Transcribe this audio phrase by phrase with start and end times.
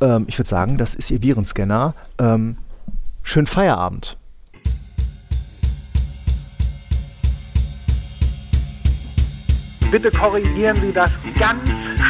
[0.00, 1.94] Ähm, ich würde sagen, das ist Ihr Virenscanner.
[2.18, 2.58] Ähm,
[3.22, 4.16] schönen Feierabend.
[9.90, 11.60] Bitte korrigieren Sie das ganz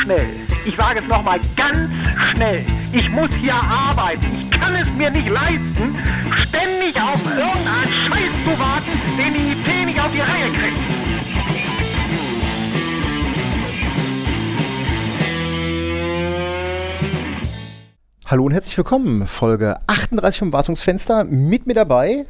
[0.03, 0.27] schnell.
[0.65, 1.91] Ich sage es nochmal ganz
[2.31, 2.65] schnell.
[2.93, 4.27] Ich muss hier arbeiten.
[4.41, 5.97] Ich kann es mir nicht leisten,
[6.49, 10.86] ständig auf irgendeinen Scheiß zu warten, den die IT nicht auf die Reihe kriegt.
[18.29, 19.25] Hallo und herzlich willkommen.
[19.29, 21.23] Folge 38 vom Wartungsfenster.
[21.23, 22.27] Mit mir dabei.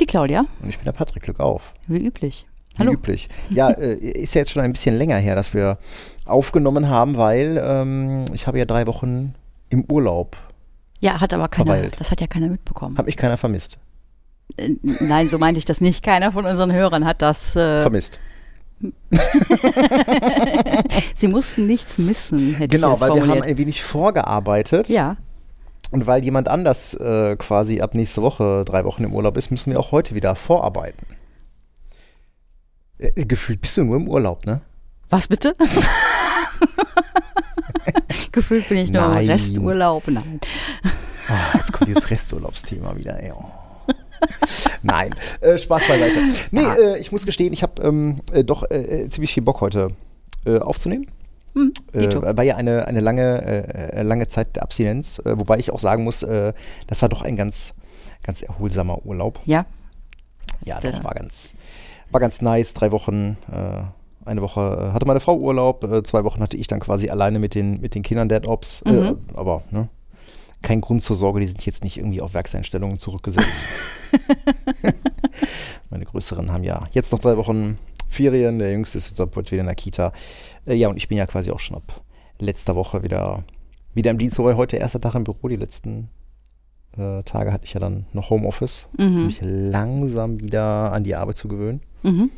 [0.00, 0.46] Die Claudia.
[0.62, 1.24] Und ich bin der Patrick.
[1.24, 1.74] Glück auf.
[1.86, 2.46] Wie üblich.
[2.70, 2.92] Wie Hallo.
[2.92, 3.28] üblich.
[3.50, 5.76] Ja, äh, ist ja jetzt schon ein bisschen länger her, dass wir
[6.24, 9.34] aufgenommen haben, weil ähm, ich habe ja drei Wochen
[9.68, 10.38] im Urlaub.
[11.00, 12.00] Ja, hat aber keiner, verweilt.
[12.00, 12.96] das hat ja keiner mitbekommen.
[12.96, 13.76] Hat mich keiner vermisst.
[14.56, 16.02] Äh, nein, so meinte ich das nicht.
[16.02, 18.20] Keiner von unseren Hörern hat das äh, vermisst.
[21.14, 23.36] Sie mussten nichts missen, hätte genau, ich Genau, weil formuliert.
[23.36, 24.88] wir haben ein wenig vorgearbeitet.
[24.88, 25.16] Ja.
[25.90, 29.70] Und weil jemand anders äh, quasi ab nächste Woche drei Wochen im Urlaub ist, müssen
[29.70, 31.06] wir auch heute wieder vorarbeiten.
[32.98, 34.60] Äh, gefühlt bist du nur im Urlaub, ne?
[35.10, 35.52] Was bitte?
[38.32, 40.08] gefühlt bin ich nur im Resturlaub.
[40.08, 40.40] Nein.
[41.28, 43.20] Oh, jetzt kommt dieses Resturlaubsthema wieder.
[43.22, 43.32] Ey.
[43.32, 43.44] Oh.
[44.82, 46.18] Nein, äh, Spaß beiseite.
[46.50, 46.76] Nee, ah.
[46.76, 49.88] äh, ich muss gestehen, ich habe ähm, äh, doch äh, ziemlich viel Bock heute
[50.44, 51.06] äh, aufzunehmen.
[51.54, 56.02] Hm, äh, war ja eine, eine lange, lange Zeit der Abstinenz, wobei ich auch sagen
[56.02, 57.74] muss, das war doch ein ganz,
[58.24, 59.38] ganz erholsamer Urlaub.
[59.44, 59.64] Ja.
[60.64, 61.54] Ja, doch, war ganz,
[62.10, 62.74] war ganz nice.
[62.74, 63.36] Drei Wochen,
[64.24, 67.80] eine Woche hatte meine Frau Urlaub, zwei Wochen hatte ich dann quasi alleine mit den,
[67.80, 68.82] mit den Kindern Dead Ops.
[68.84, 69.20] Mhm.
[69.36, 69.88] aber, ne?
[70.64, 73.64] kein Grund zur Sorge, die sind jetzt nicht irgendwie auf Werkseinstellungen zurückgesetzt.
[75.90, 77.78] Meine Größeren haben ja jetzt noch drei Wochen
[78.08, 80.12] Ferien, der Jüngste ist jetzt ab heute wieder in der Kita.
[80.66, 82.02] Äh, ja, und ich bin ja quasi auch schon ab
[82.38, 83.44] letzter Woche wieder,
[83.94, 86.08] wieder im Dienst, wobei heute erster Tag im Büro, die letzten
[86.96, 89.04] äh, Tage hatte ich ja dann noch Homeoffice, mhm.
[89.04, 91.80] um mich langsam wieder an die Arbeit zu gewöhnen.
[92.02, 92.30] Mhm.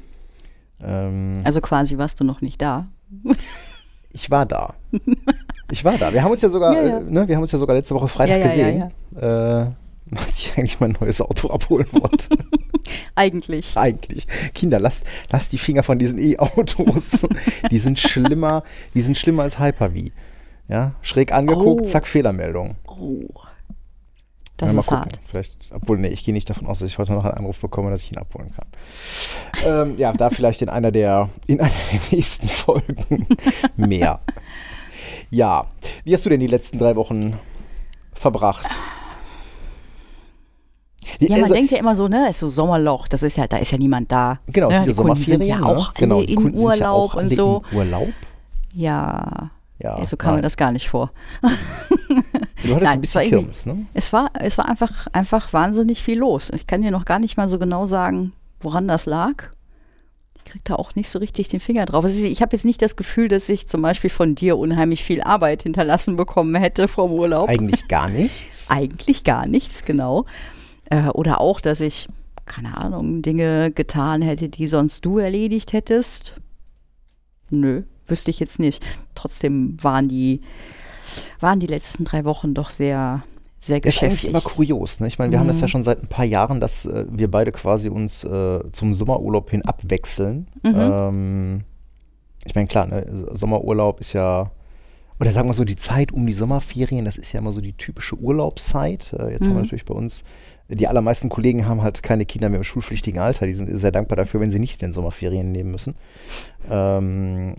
[0.83, 2.87] Ähm, also quasi warst du noch nicht da.
[4.13, 4.75] ich war da.
[5.71, 6.13] Ich war da.
[6.13, 6.99] Wir haben uns ja sogar, ja, ja.
[6.99, 8.91] Äh, ne, wir haben uns ja sogar letzte Woche Freitag ja, gesehen.
[9.17, 9.73] Äh,
[10.15, 12.37] als ich eigentlich mein neues Auto abholen wollte.
[13.15, 13.77] eigentlich.
[13.77, 14.27] Eigentlich.
[14.55, 17.27] Kinder, lasst, lasst die Finger von diesen E-Autos.
[17.71, 18.63] die sind schlimmer,
[18.95, 20.11] die sind schlimmer als Hyper-V.
[20.69, 21.85] Ja, schräg angeguckt, oh.
[21.85, 22.77] zack, Fehlermeldung.
[22.87, 23.23] Oh.
[24.57, 25.05] Das ja, ist gucken.
[25.05, 25.21] hart.
[25.27, 27.91] Vielleicht, obwohl, nee, ich gehe nicht davon aus, dass ich heute noch einen Anruf bekomme,
[27.91, 28.67] dass ich ihn abholen kann.
[29.65, 33.27] ähm, ja, da vielleicht in einer der, in einer der nächsten Folgen
[33.77, 34.21] mehr.
[35.31, 35.67] Ja,
[36.05, 37.39] wie hast du denn die letzten drei Wochen
[38.15, 38.79] verbracht?
[41.21, 43.59] Ja, man also, denkt ja immer so, ne, ist so Sommerloch, das ist ja, da
[43.59, 44.39] ist ja niemand da.
[44.47, 44.85] Genau, ne?
[44.87, 45.95] die Sommerferien sind ja auch ne?
[45.99, 47.63] genau, in Urlaub ja und so.
[47.73, 48.09] Urlaub?
[48.75, 49.51] Ja.
[49.79, 50.37] Ja, ja so kam nein.
[50.37, 51.11] mir das gar nicht vor.
[51.43, 53.87] du hattest Nein, ein bisschen Kirmes, ne?
[53.93, 56.51] Es war, es war einfach, einfach wahnsinnig viel los.
[56.55, 59.49] Ich kann dir noch gar nicht mal so genau sagen, woran das lag
[60.47, 62.05] kriege da auch nicht so richtig den Finger drauf.
[62.05, 65.21] Also ich habe jetzt nicht das Gefühl, dass ich zum Beispiel von dir unheimlich viel
[65.21, 67.49] Arbeit hinterlassen bekommen hätte vom Urlaub.
[67.49, 68.67] Eigentlich gar nichts.
[68.71, 70.25] Eigentlich gar nichts, genau.
[70.91, 72.09] Äh, oder auch, dass ich,
[72.45, 76.41] keine Ahnung, Dinge getan hätte, die sonst du erledigt hättest.
[77.51, 78.85] Nö, wüsste ich jetzt nicht.
[79.15, 80.41] Trotzdem waren die,
[81.41, 83.23] waren die letzten drei Wochen doch sehr,
[83.61, 84.25] sehr geschäftig.
[84.25, 85.01] Ist immer kurios.
[85.01, 85.09] Ne?
[85.09, 85.43] Ich meine, wir mhm.
[85.43, 85.71] haben das ja mhm.
[85.71, 89.63] schon seit ein paar Jahren, dass äh, wir beide quasi uns äh, zum Sommerurlaub hin
[89.63, 90.49] abwechseln.
[90.63, 90.75] Mhm.
[90.77, 91.65] Ähm,
[92.45, 94.51] ich meine, klar, ne, Sommerurlaub ist ja,
[95.19, 97.73] oder sagen wir so, die Zeit um die Sommerferien, das ist ja immer so die
[97.73, 99.13] typische Urlaubszeit.
[99.19, 99.47] Äh, jetzt mhm.
[99.47, 99.61] haben wir mhm.
[99.63, 100.25] natürlich bei uns
[100.69, 103.47] die allermeisten Kollegen haben halt keine Kinder mehr im schulpflichtigen Alter.
[103.47, 105.95] Die sind sehr dankbar dafür, wenn sie nicht in den Sommerferien nehmen müssen.
[106.69, 107.55] Ähm,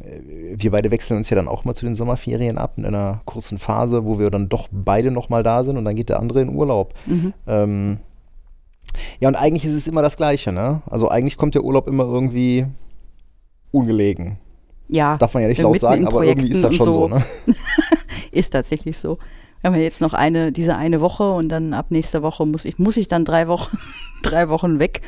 [0.56, 3.60] wir beide wechseln uns ja dann auch mal zu den Sommerferien ab in einer kurzen
[3.60, 6.54] Phase, wo wir dann doch beide nochmal da sind und dann geht der andere in
[6.54, 6.94] Urlaub.
[7.06, 7.34] Mhm.
[7.48, 7.98] Ähm,
[9.20, 10.82] ja, und eigentlich ist es immer das Gleiche, ne?
[10.90, 12.66] Also eigentlich kommt der Urlaub immer irgendwie
[13.72, 14.38] ungelegen.
[14.90, 15.18] Ja.
[15.18, 17.24] Darf man ja nicht laut sagen, aber irgendwie ist das schon so, so ne?
[18.32, 19.18] ist tatsächlich so
[19.62, 22.66] wir haben ja jetzt noch eine, diese eine Woche und dann ab nächster Woche muss
[22.66, 23.78] ich, muss ich dann drei Wochen,
[24.24, 25.02] drei Wochen weg.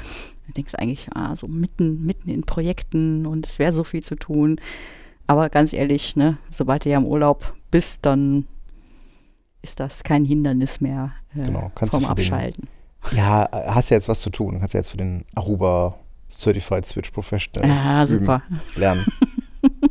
[0.47, 4.03] Da denkst du eigentlich, ah, so mitten, mitten in Projekten und es wäre so viel
[4.03, 4.59] zu tun.
[5.27, 8.47] Aber ganz ehrlich, ne, sobald du ja im Urlaub bist, dann
[9.61, 12.67] ist das kein Hindernis mehr äh, genau, vom Abschalten.
[13.11, 14.59] Den, ja, hast ja jetzt was zu tun.
[14.59, 15.95] Kannst ja jetzt für den Aruba
[16.29, 18.41] Certified Switch Professional ah, super.
[18.75, 19.05] lernen.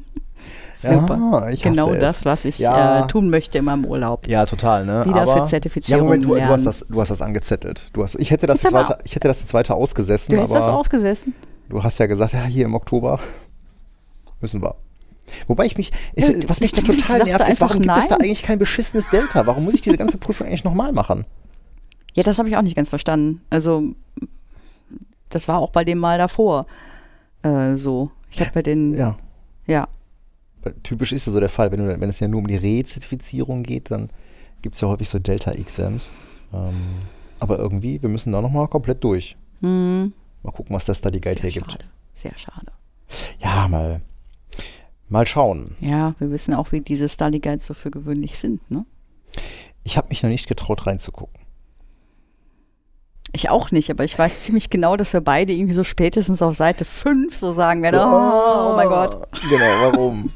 [0.80, 1.50] Super.
[1.50, 3.04] Ja, genau das, was ich ja.
[3.04, 4.28] äh, tun möchte in meinem Urlaub.
[4.28, 4.86] Ja, total.
[4.86, 5.04] Ne?
[5.06, 6.00] Wieder Aber, für Zertifizierung.
[6.00, 7.88] Ja, Moment, du, du, hast das, du hast das angezettelt.
[7.94, 10.36] Du hast, ich, hätte das jetzt weiter, ich hätte das jetzt weiter ausgesessen.
[10.36, 11.34] Du hast das ausgesessen?
[11.68, 13.18] Du hast ja gesagt, ja, hier im Oktober
[14.40, 14.76] müssen wir.
[15.48, 18.08] Wobei ich mich, Ja, ich, was mich da total nervt, ist, warum einfach gibt es
[18.08, 18.24] da nein?
[18.26, 19.46] eigentlich kein beschissenes Delta?
[19.46, 21.24] Warum muss ich diese ganze Prüfung eigentlich nochmal machen?
[22.14, 23.42] Ja, das habe ich auch nicht ganz verstanden.
[23.50, 23.94] Also,
[25.28, 26.66] das war auch bei dem Mal davor
[27.42, 28.10] äh, so.
[28.30, 29.16] Ich habe bei den, ja.
[29.66, 29.88] Ja,
[30.82, 33.62] typisch ist ja so der Fall, wenn, du, wenn es ja nur um die Rezertifizierung
[33.62, 34.10] geht, dann
[34.62, 36.10] gibt es ja häufig so Delta-Exams.
[36.52, 36.74] Ähm,
[37.40, 39.36] aber irgendwie, wir müssen da nochmal komplett durch.
[39.60, 40.12] Hm,
[40.42, 41.72] Mal gucken, was das Study Guide sehr hergibt.
[41.72, 41.84] schade.
[42.12, 42.72] Sehr schade.
[43.40, 44.00] Ja, mal,
[45.08, 45.76] mal schauen.
[45.80, 48.84] Ja, wir wissen auch, wie diese Study Guides so für gewöhnlich sind, ne?
[49.84, 51.40] Ich habe mich noch nicht getraut reinzugucken.
[53.38, 56.56] Ich auch nicht, aber ich weiß ziemlich genau, dass wir beide irgendwie so spätestens auf
[56.56, 59.28] Seite 5 so sagen werden, oh, oh mein Gott.
[59.48, 60.32] Genau, warum?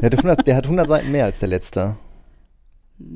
[0.00, 1.96] der, hat 100, der hat 100 Seiten mehr als der letzte.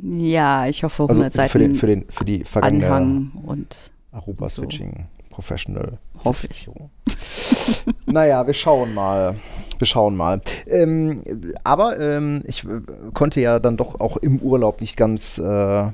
[0.02, 3.78] Ja, ich hoffe 100 Also Seiten für, den, für, den, für die vergangene Anhang und
[4.12, 4.60] Aruba so.
[4.60, 6.69] Switching Professional Hoffe ich.
[8.04, 9.37] Naja, wir schauen mal.
[9.78, 10.42] Wir schauen mal.
[10.66, 11.22] Ähm,
[11.64, 12.82] aber ähm, ich äh,
[13.14, 15.87] konnte ja dann doch auch im Urlaub nicht ganz, äh,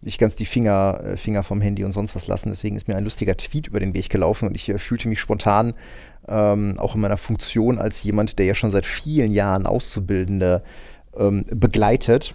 [0.00, 2.50] nicht ganz die Finger, äh, Finger vom Handy und sonst was lassen.
[2.50, 5.20] Deswegen ist mir ein lustiger Tweet über den Weg gelaufen und ich äh, fühlte mich
[5.20, 5.74] spontan
[6.28, 10.62] ähm, auch in meiner Funktion als jemand, der ja schon seit vielen Jahren Auszubildende
[11.16, 12.34] ähm, begleitet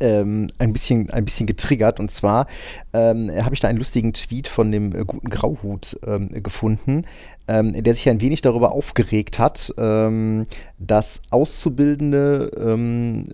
[0.00, 2.00] ähm, ein, bisschen, ein bisschen getriggert.
[2.00, 2.46] Und zwar
[2.92, 7.04] ähm, habe ich da einen lustigen Tweet von dem äh, guten Grauhut ähm, gefunden,
[7.46, 9.72] ähm, der sich ein wenig darüber aufgeregt hat,
[10.78, 13.24] dass Auszubildende äh,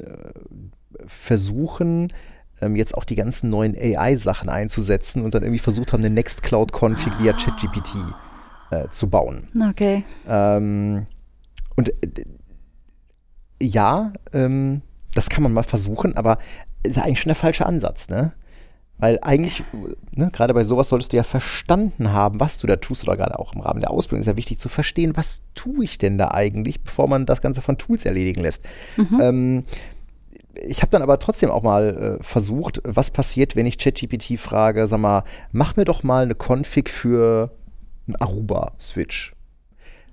[1.06, 2.08] versuchen,
[2.60, 7.18] ähm, jetzt auch die ganzen neuen AI-Sachen einzusetzen und dann irgendwie versucht haben, eine Nextcloud-Config
[7.18, 7.96] via ChatGPT
[8.70, 9.48] äh, zu bauen.
[9.70, 10.04] Okay.
[10.28, 11.06] Ähm,
[11.76, 12.24] und äh,
[13.60, 14.82] ja, ähm,
[15.14, 16.38] das kann man mal versuchen, aber
[16.82, 18.32] ist eigentlich schon der falsche Ansatz, ne?
[18.98, 19.62] Weil eigentlich,
[20.12, 23.38] ne, gerade bei sowas solltest du ja verstanden haben, was du da tust, oder gerade
[23.38, 26.30] auch im Rahmen der Ausbildung ist ja wichtig zu verstehen, was tue ich denn da
[26.30, 28.64] eigentlich, bevor man das Ganze von Tools erledigen lässt.
[29.20, 29.64] Ähm,
[30.62, 34.86] ich habe dann aber trotzdem auch mal äh, versucht, was passiert, wenn ich ChatGPT frage,
[34.86, 37.50] sag mal, mach mir doch mal eine Config für
[38.06, 39.34] einen Aruba-Switch.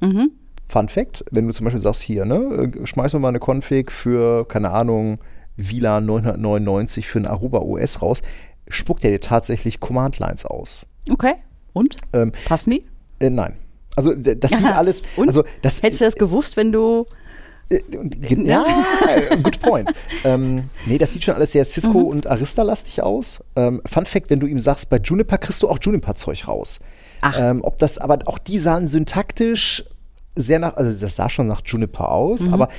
[0.02, 0.32] Mhm.
[0.68, 3.92] Fun Fact, wenn du zum Beispiel sagst, hier, ne, äh, schmeiß mir mal eine Config
[3.92, 5.20] für, keine Ahnung,
[5.56, 8.22] WLAN 999 für ein Aruba OS raus,
[8.68, 10.86] spuckt er dir tatsächlich Command-Lines aus.
[11.10, 11.36] Okay.
[11.74, 11.98] Und?
[12.14, 12.86] Ähm, Passen die?
[13.20, 13.58] äh, nein.
[13.96, 15.28] Also das sieht alles, Und?
[15.28, 17.06] also das Hättest du das gewusst, wenn du.
[17.70, 17.80] Äh,
[18.44, 18.66] ja,
[19.44, 19.92] good point.
[20.24, 22.06] ähm, nee, das sieht schon alles sehr Cisco Mhm.
[22.06, 23.42] und Arista-lastig aus.
[23.56, 26.80] Ähm, Fun Fact, wenn du ihm sagst, bei Juniper kriegst du auch Juniper-Zeug raus.
[27.22, 27.36] Ach.
[27.40, 29.86] Ähm, ob das, aber auch die sahen syntaktisch
[30.36, 32.70] sehr nach, also das sah schon nach Juniper aus, aber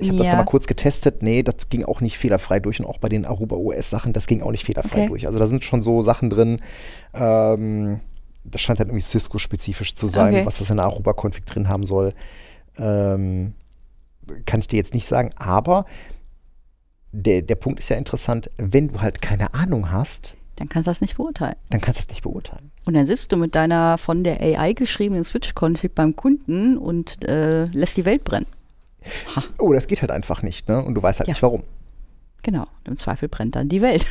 [0.00, 0.30] ich habe das Mhm.
[0.30, 0.30] Ja.
[0.32, 1.22] da mal kurz getestet.
[1.22, 4.26] Nee, das ging auch nicht fehlerfrei durch und auch bei den Aruba OS Sachen, das
[4.26, 5.08] ging auch nicht fehlerfrei Okay.
[5.08, 5.26] durch.
[5.26, 6.60] Also da sind schon so Sachen drin,
[7.14, 8.00] ähm,
[8.44, 10.46] das scheint halt irgendwie Cisco-spezifisch zu sein, Okay.
[10.46, 12.14] was das in der Aruba-Config drin haben soll.
[12.78, 13.54] Ähm,
[14.46, 15.84] kann ich dir jetzt nicht sagen, aber
[17.12, 20.90] der, der Punkt ist ja interessant, wenn du halt keine Ahnung hast, Dann kannst du
[20.90, 21.56] das nicht beurteilen.
[21.70, 22.70] dann kannst du es nicht beurteilen.
[22.84, 27.64] Und dann sitzt du mit deiner von der AI geschriebenen Switch-Config beim Kunden und äh,
[27.66, 28.46] lässt die Welt brennen.
[29.36, 30.82] Ha, Oh, das geht halt einfach nicht, ne?
[30.82, 31.32] Und du weißt halt Ja.
[31.32, 31.62] nicht warum.
[32.42, 32.66] genau.
[32.84, 34.06] Im Zweifel brennt dann die Welt.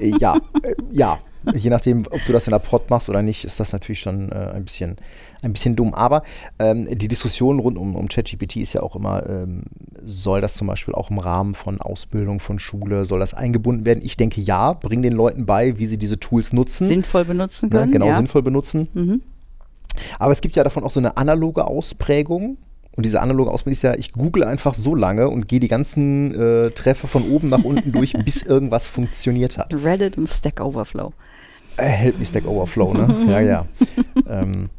[0.00, 1.18] Äh, ja, äh, ja.
[1.54, 4.30] Je nachdem, ob du das in der Pod machst oder nicht, ist das natürlich schon
[4.30, 4.96] äh, ein, bisschen,
[5.42, 5.94] ein bisschen dumm.
[5.94, 6.22] Aber
[6.58, 9.62] ähm, die Diskussion rund um, um ChatGPT ist ja auch immer, ähm,
[10.04, 14.00] soll das zum Beispiel auch im Rahmen von Ausbildung, von Schule, soll das eingebunden werden?
[14.02, 16.86] Ich denke ja, bring den Leuten bei, wie sie diese Tools nutzen.
[16.86, 17.92] Sinnvoll benutzen ne, können.
[17.92, 18.16] genau, ja.
[18.16, 18.88] sinnvoll benutzen.
[18.92, 19.22] Mhm.
[20.18, 22.58] Aber es gibt ja davon auch so eine analoge Ausprägung.
[22.96, 26.34] Und diese analoge Ausprägung ist ja, ich google einfach so lange und gehe die ganzen
[26.34, 29.74] äh, Treffer von oben nach unten durch, bis irgendwas funktioniert hat.
[29.74, 31.12] Reddit und Stack Overflow.
[31.76, 33.08] Äh, Help me Stack Overflow, ne?
[33.28, 33.66] ja, ja.
[34.28, 34.70] ähm,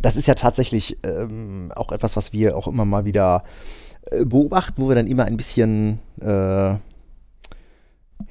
[0.00, 3.44] das ist ja tatsächlich ähm, auch etwas, was wir auch immer mal wieder
[4.10, 6.74] äh, beobachten, wo wir dann immer ein bisschen äh,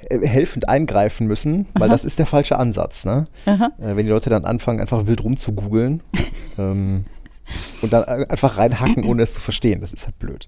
[0.09, 3.27] helfend eingreifen müssen, weil das ist der falsche Ansatz, ne?
[3.45, 3.71] Aha.
[3.79, 6.01] Äh, wenn die Leute dann anfangen, einfach wild rumzugoogeln
[6.57, 7.05] ähm,
[7.81, 9.81] und dann äh, einfach reinhacken, ohne es zu verstehen.
[9.81, 10.47] Das ist halt blöd.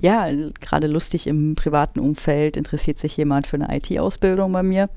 [0.00, 4.90] Ja, also gerade lustig im privaten Umfeld interessiert sich jemand für eine IT-Ausbildung bei mir,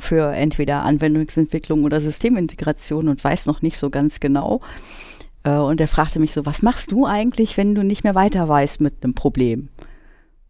[0.00, 4.60] für entweder Anwendungsentwicklung oder Systemintegration und weiß noch nicht so ganz genau.
[5.44, 8.48] Äh, Und er fragte mich so, was machst du eigentlich, wenn du nicht mehr weiter
[8.48, 9.68] weißt mit einem Problem?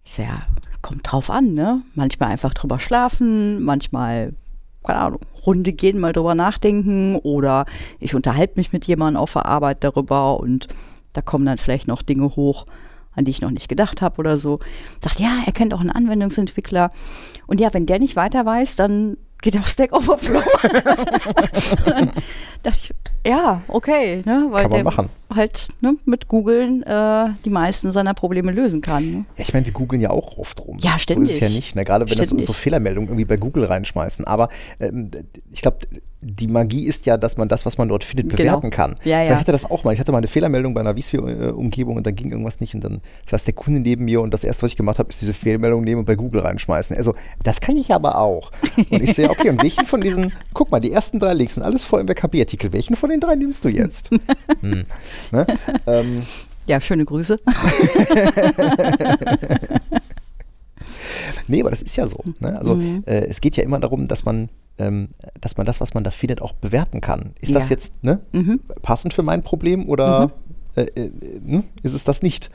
[0.05, 0.43] Ich so, ja,
[0.83, 1.83] kommt drauf an, ne?
[1.95, 4.33] Manchmal einfach drüber schlafen, manchmal,
[4.85, 7.67] keine Ahnung, Runde gehen, mal drüber nachdenken oder
[8.01, 10.69] ich unterhalte mich mit jemandem auf der Arbeit darüber und
[11.13, 12.67] da kommen dann vielleicht noch Dinge hoch,
[13.15, 14.59] an die ich noch nicht gedacht habe oder so.
[15.01, 16.91] Dachte, ja, er kennt auch einen Anwendungsentwickler.
[17.47, 20.43] Und ja, wenn der nicht weiter weiß, dann geht er auf Stack Overflow.
[22.63, 22.95] dachte ich,
[23.27, 24.47] Ja, okay, ne?
[24.51, 25.09] weil Kann man machen.
[25.35, 29.11] halt ne, mit Googeln äh, die meisten seiner Probleme lösen kann.
[29.11, 29.25] Ne?
[29.37, 30.79] Ja, ich meine, wir googeln ja auch oft rum.
[30.81, 31.31] Ja, So ist ständig.
[31.33, 31.85] es ja nicht, ne?
[31.85, 32.47] gerade wenn das so, Ständig.
[32.47, 34.25] so Fehlermeldungen irgendwie bei Google reinschmeißen.
[34.27, 34.49] Aber
[34.81, 35.11] ähm,
[35.51, 35.79] ich glaube,
[36.29, 38.43] die Magie ist ja, dass man das, was man dort findet, Genau.
[38.43, 38.97] bewerten kann.
[39.05, 39.33] Ja, ja.
[39.33, 39.95] Ich hatte das auch mal.
[39.95, 42.75] Ich hatte mal eine Fehlermeldung bei einer Wiesvi-Umgebung und da ging irgendwas nicht.
[42.75, 45.21] Und dann saß der Kunde neben mir und das erste, was ich gemacht habe, ist
[45.23, 46.97] diese Fehlermeldung nehmen und bei Google reinschmeißen.
[46.97, 47.15] Also,
[47.45, 48.51] das kann ich aber auch.
[48.91, 51.63] Und ich sehe, okay, und welchen von diesen, guck mal, die ersten drei Links sind
[51.63, 52.73] alles voll im WKB-Artikel.
[52.73, 54.11] Welchen von den drei nimmst du jetzt?
[54.61, 54.85] hm.
[55.31, 55.47] ne?
[55.87, 56.23] ähm,
[56.67, 57.39] Ja, schöne Grüße.
[61.49, 62.19] Nee, aber das ist ja so.
[62.41, 62.59] Ne?
[62.59, 63.03] Also Mhm.
[63.07, 64.49] äh, es geht ja immer darum, dass man,
[64.79, 65.09] ähm,
[65.41, 67.31] dass man das, was man da findet, auch bewerten kann.
[67.41, 67.71] Ist das Ja.
[67.71, 68.61] jetzt ne, Mhm.
[68.83, 70.33] passend für mein Problem oder
[70.77, 72.51] äh, äh, äh, ist es das nicht?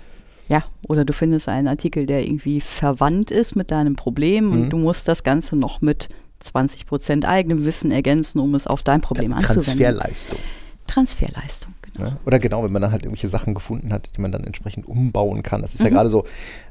[0.49, 4.51] Ja, oder du findest einen Artikel, der irgendwie verwandt ist mit deinem Problem Mhm.
[4.51, 6.09] und du musst das Ganze noch mit
[6.43, 9.63] 20% eigenem Wissen ergänzen, um es auf dein Problem anzuwenden.
[9.63, 10.39] Transferleistung.
[10.87, 11.73] Transferleistung.
[11.99, 12.17] Ne?
[12.25, 15.43] Oder genau, wenn man dann halt irgendwelche Sachen gefunden hat, die man dann entsprechend umbauen
[15.43, 15.61] kann.
[15.61, 15.93] Das ist ja Mhm.
[15.93, 16.23] gerade so,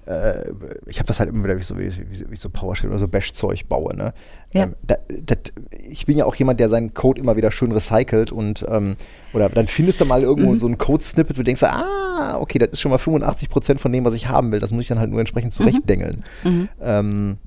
[0.06, 0.48] äh,
[0.86, 3.06] ich habe das halt immer wieder, wie so, wie, wie, wie so PowerShell oder so
[3.06, 3.94] Bash-Zeug baue.
[3.94, 4.14] Ne?
[4.54, 4.62] Ja.
[4.64, 5.38] Ähm, da, das,
[5.88, 8.96] ich bin ja auch jemand, der seinen Code immer wieder schön recycelt und ähm,
[9.34, 10.58] oder dann findest du mal irgendwo Mhm.
[10.58, 14.04] so ein Code-Snippet, wo du denkst, ah, okay, das ist schon mal 85% von dem,
[14.06, 14.60] was ich haben will.
[14.60, 16.24] Das muss ich dann halt nur entsprechend zurechtdengeln.
[16.44, 16.68] Mhm.
[16.80, 17.38] Ähm,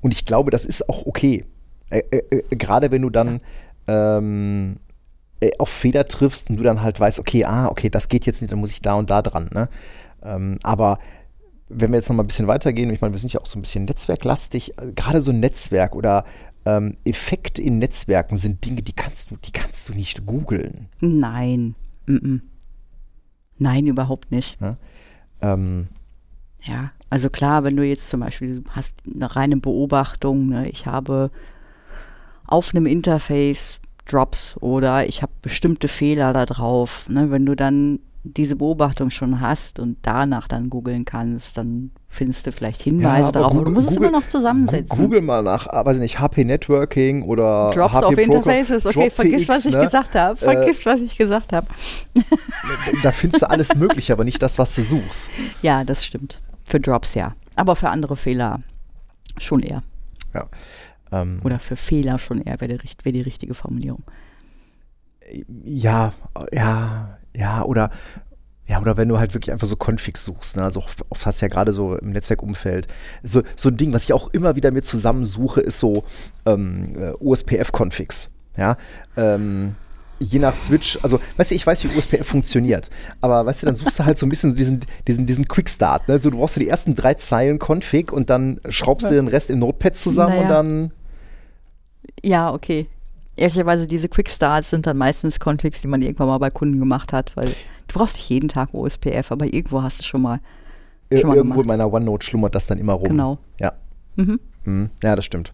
[0.00, 1.44] und ich glaube, das ist auch okay.
[1.90, 3.40] Äh, äh, äh, Gerade wenn du dann
[3.88, 4.81] ähm, äh,
[5.58, 8.52] auf Fehler triffst und du dann halt weißt, okay, ah, okay, das geht jetzt nicht,
[8.52, 9.50] dann muss ich da und da dran.
[9.52, 9.68] Ne?
[10.22, 10.98] Ähm, aber
[11.68, 13.58] wenn wir jetzt noch mal ein bisschen weitergehen, ich meine, wir sind ja auch so
[13.58, 16.24] ein bisschen netzwerklastig, äh, gerade so ein Netzwerk oder
[16.64, 20.88] ähm, Effekte in Netzwerken sind Dinge, die kannst du, die kannst du nicht googeln.
[21.00, 21.74] Nein.
[22.06, 22.40] Mm-mm.
[23.58, 24.58] Nein, überhaupt nicht.
[25.40, 25.88] Ähm,
[26.64, 31.30] Ja, also klar, wenn du jetzt zum Beispiel hast eine reine Beobachtung, ne, ich habe
[32.46, 37.08] auf einem Interface Drops oder ich habe bestimmte Fehler da drauf.
[37.08, 42.46] Ne, wenn du dann diese Beobachtung schon hast und danach dann googeln kannst, dann findest
[42.46, 43.50] du vielleicht Hinweise aber darauf.
[43.50, 44.96] aber du Google- musst es Google- immer noch zusammensetzen.
[45.04, 48.86] Google mal nach, ah, weiß ich nicht, HP Networking oder Drops HP auf Proco- Interfaces,
[48.86, 49.80] okay, Drop vergiss, TX, was ich ne?
[49.84, 50.36] gesagt habe.
[50.36, 51.66] Vergiss, was ich gesagt habe.
[53.02, 55.28] Da findest du alles Mögliche, aber nicht das, was du suchst.
[55.62, 56.40] Ja, das stimmt.
[56.64, 57.34] Für Drops ja.
[57.56, 58.60] Aber für andere Fehler
[59.38, 59.82] schon eher.
[60.32, 60.46] Ja.
[61.12, 64.02] Ähm, Oder für Fehler schon eher wäre die, wäre die richtige Formulierung.
[65.64, 66.12] Ja,
[66.52, 67.90] ja, ja, oder
[68.66, 70.62] ja, oder wenn du halt wirklich einfach so Configs suchst, ne?
[70.62, 72.86] also oft, oft hast du ja gerade so im Netzwerkumfeld
[73.22, 76.04] so, so ein Ding, was ich auch immer wieder mir zusammensuche, ist so
[76.46, 78.76] ähm, äh, USPF-Configs, ja,
[79.16, 79.74] ähm,
[80.20, 82.88] je nach Switch, also weißt du, ich weiß, wie USPF funktioniert,
[83.20, 86.18] aber weißt du, dann suchst du halt so ein bisschen diesen, diesen, diesen Quickstart, ne?
[86.18, 89.50] so du brauchst so die ersten drei Zeilen Config und dann schraubst du den Rest
[89.50, 90.62] im Notepad zusammen und Naja.
[90.62, 90.92] dann
[92.24, 92.86] Ja, okay.
[93.36, 97.12] Ehrlicherweise, diese Quick Starts sind dann meistens Configs, die man irgendwann mal bei Kunden gemacht
[97.12, 100.40] hat, weil du brauchst nicht jeden Tag OSPF, aber irgendwo hast du schon mal.
[101.10, 101.78] äh, Schon mal irgendwo in gemacht.
[101.78, 103.08] meiner OneNote schlummert das dann immer rum.
[103.08, 103.38] Genau.
[103.60, 103.72] Ja.
[104.16, 104.38] Mhm.
[104.64, 104.90] Mhm.
[105.02, 105.52] Ja, das stimmt.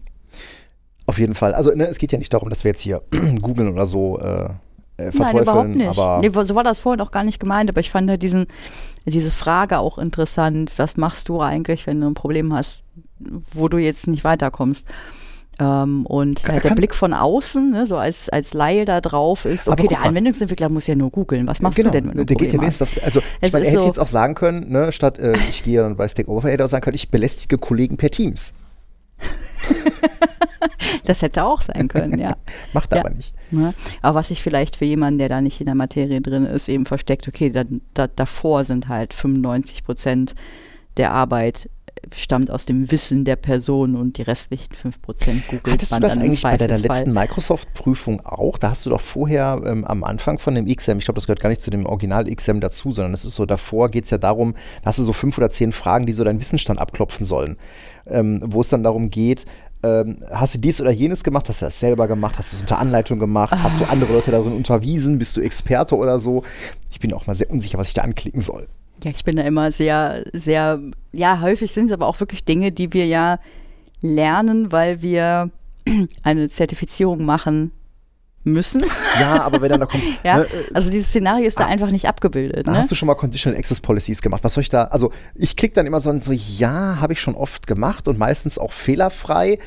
[1.06, 1.54] Auf jeden Fall.
[1.54, 3.02] Also, ne, es geht ja nicht darum, dass wir jetzt hier
[3.40, 4.50] googeln oder so äh,
[4.98, 5.96] äh, Nein, überhaupt nicht.
[6.20, 8.46] Nee, so war das vorhin auch gar nicht gemeint, aber ich fand halt diesen,
[9.06, 10.72] diese Frage auch interessant.
[10.76, 12.82] Was machst du eigentlich, wenn du ein Problem hast,
[13.54, 14.86] wo du jetzt nicht weiterkommst?
[15.60, 19.00] Ähm, und Kann- halt der kann- Blick von außen, ne, so als, als Laie da
[19.00, 20.02] drauf ist, okay, der.
[20.02, 21.46] Anwendungsentwickler muss ja nur googeln.
[21.48, 23.52] Was machst genau, du denn, wenn du der geht ja wenigstens aufs, also Es ich
[23.52, 26.06] meine, er hätte so- jetzt auch sagen können, ne, statt äh, ich gehe dann bei
[26.06, 28.52] Stack Overflow, hätte er auch sagen können, ich belästige Kollegen per Teams.
[31.04, 32.36] Das hätte auch sein können, ja.
[32.74, 33.00] Macht Ja.
[33.00, 33.34] aber nicht.
[33.50, 33.72] Ne?
[34.02, 36.84] Aber was sich vielleicht für jemanden, der da nicht in der Materie drin ist, eben
[36.84, 40.34] versteckt, okay, dann, da, davor sind halt 95 Prozent
[40.98, 41.70] der Arbeit
[42.14, 46.02] stammt aus dem Wissen der Person und die restlichen 5 Prozent googelt Hattest du man
[46.02, 48.58] das dann eigentlich bei deiner letzten Microsoft-Prüfung auch?
[48.58, 51.40] Da hast du doch vorher ähm, am Anfang von dem XM, ich glaube, das gehört
[51.40, 54.54] gar nicht zu dem Original-XM dazu, sondern es ist so, davor geht es ja darum,
[54.82, 57.56] da hast du so fünf oder zehn Fragen, die so deinen Wissensstand abklopfen sollen.
[58.06, 59.46] Ähm, wo es dann darum geht,
[59.82, 61.48] ähm, hast du dies oder jenes gemacht?
[61.48, 62.36] Hast du das selber gemacht?
[62.38, 63.54] Hast du es unter Anleitung gemacht?
[63.62, 63.90] Hast du Ah.
[63.90, 65.18] andere Leute darin unterwiesen?
[65.18, 66.42] Bist du Experte oder so?
[66.90, 68.66] Ich bin auch mal sehr unsicher, was ich da anklicken soll.
[69.04, 70.80] Ja, ich bin da immer sehr, sehr,
[71.12, 73.38] ja, häufig sind es aber auch wirklich Dinge, die wir ja
[74.00, 75.50] lernen, weil wir
[76.22, 77.72] eine Zertifizierung machen
[78.44, 78.82] müssen.
[79.20, 82.06] Ja, aber wenn dann da kommt, Ja, ne, also dieses Szenario ist da einfach nicht
[82.06, 82.66] abgebildet.
[82.66, 82.76] Ne?
[82.76, 84.42] Hast du schon mal Conditional Access Policies gemacht?
[84.44, 84.84] Was soll ich da?
[84.84, 88.58] Also, ich klicke dann immer so, so ja, habe ich schon oft gemacht und meistens
[88.58, 89.58] auch fehlerfrei.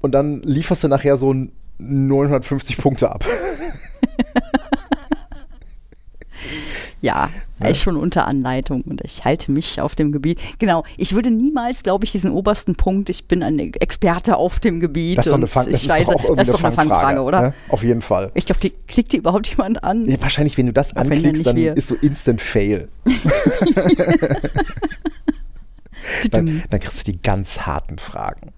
[0.00, 3.24] Und dann lieferst du nachher so ein 950 Punkte ab.
[7.02, 7.30] Ja,
[7.60, 7.68] Ja.
[7.68, 10.38] ist schon unter Anleitung und ich halte mich auf dem Gebiet.
[10.58, 14.80] Genau, ich würde niemals, glaube ich, diesen obersten Punkt, ich bin ein Experte auf dem
[14.80, 16.72] Gebiet Das ist doch eine, Fang, das ich ist weiß, doch das ist doch eine
[16.74, 17.40] Fangfrage, oder?
[17.40, 17.54] Ne?
[17.70, 18.30] Auf jeden Fall.
[18.34, 20.08] Ich glaube, die klickt die überhaupt jemand an?
[20.08, 21.76] Ja, wahrscheinlich, wenn du das wenn anklickst, dann wir.
[21.76, 22.88] ist so Instant Fail.
[26.30, 28.52] Dann, dann kriegst du die ganz harten Fragen.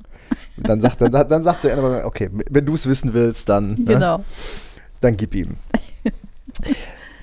[0.57, 3.71] Und dann sagt, dann, dann sagt sie einer, okay, wenn du es wissen willst, dann,
[3.75, 4.25] ne, Genau.
[5.01, 5.57] dann gib ihm.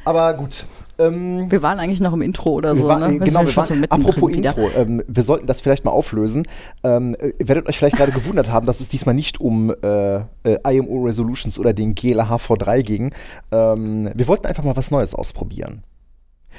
[0.05, 0.65] Aber gut.
[0.99, 3.15] Ähm, Wir waren eigentlich noch im Intro oder so, war, ne?
[3.15, 4.49] äh, genau, wir waren, so apropos wieder.
[4.57, 6.43] Intro, ähm, wir sollten das vielleicht mal auflösen.
[6.83, 10.17] Ähm, äh, ihr werdet euch vielleicht gerade gewundert haben, dass es diesmal nicht um äh,
[10.43, 13.13] äh, IMO Resolutions oder den GLH V3 ging.
[13.51, 15.83] Ähm, wir wollten einfach mal was Neues ausprobieren.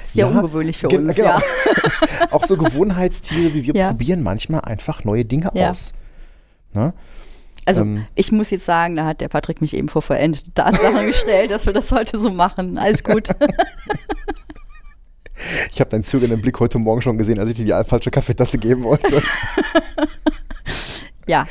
[0.01, 1.27] Sehr Ja, ungewöhnlich für uns, genau.
[1.29, 1.41] ja.
[2.31, 3.89] Auch so Gewohnheitstiere wie wir Ja.
[3.89, 5.93] probieren manchmal einfach neue Dinge aus.
[6.73, 6.93] Ne?
[7.65, 8.05] Also Ähm.
[8.15, 11.65] ich muss jetzt sagen, da hat der Patrick mich eben vor verendete Tatsachen gestellt, dass
[11.65, 12.77] wir das heute so machen.
[12.77, 13.29] Alles gut.
[15.71, 18.57] Ich habe deinen zögernden Blick heute Morgen schon gesehen, als ich dir die falsche Kaffeetasse
[18.59, 19.21] geben wollte.
[21.27, 21.47] ja.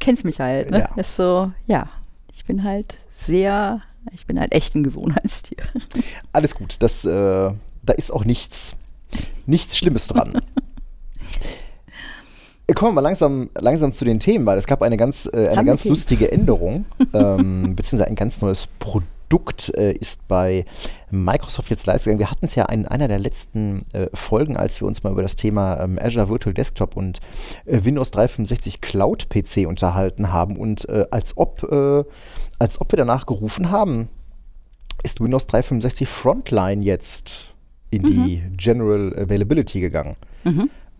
[0.00, 0.80] Kennst mich halt, ne?
[0.80, 0.88] Ja.
[0.96, 1.88] Ist so, ja.
[2.32, 3.80] Ich bin halt sehr,
[4.12, 5.58] ich bin halt echt ein Gewohnheitstier.
[6.32, 8.74] Alles gut, das, äh, da ist auch nichts,
[9.46, 10.40] nichts Schlimmes dran.
[12.74, 15.58] Kommen wir mal langsam, langsam zu den Themen, weil es gab eine ganz, äh, eine
[15.58, 20.64] Haben ganz lustige Änderung, ähm, beziehungsweise ein ganz neues Produkt äh, ist bei
[21.10, 22.18] Microsoft jetzt live gegangen.
[22.18, 25.22] Wir hatten es ja in einer der letzten äh, Folgen, als wir uns mal über
[25.22, 27.20] das Thema ähm, Azure Virtual Desktop und
[27.66, 32.02] äh, Windows 365 Cloud PC unterhalten haben und äh, als, ob, äh,
[32.58, 34.08] als ob wir danach gerufen haben,
[35.04, 37.54] ist Windows 365 Frontline jetzt
[37.90, 40.16] in die General Availability gegangen.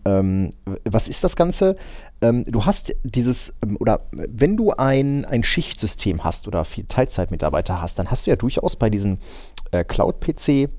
[0.07, 0.51] Ähm,
[0.85, 1.75] was ist das Ganze?
[2.21, 7.81] Ähm, du hast dieses, ähm, oder wenn du ein, ein Schichtsystem hast oder viel Teilzeitmitarbeiter
[7.81, 9.19] hast, dann hast du ja durchaus bei diesen
[9.71, 10.69] äh, Cloud-PC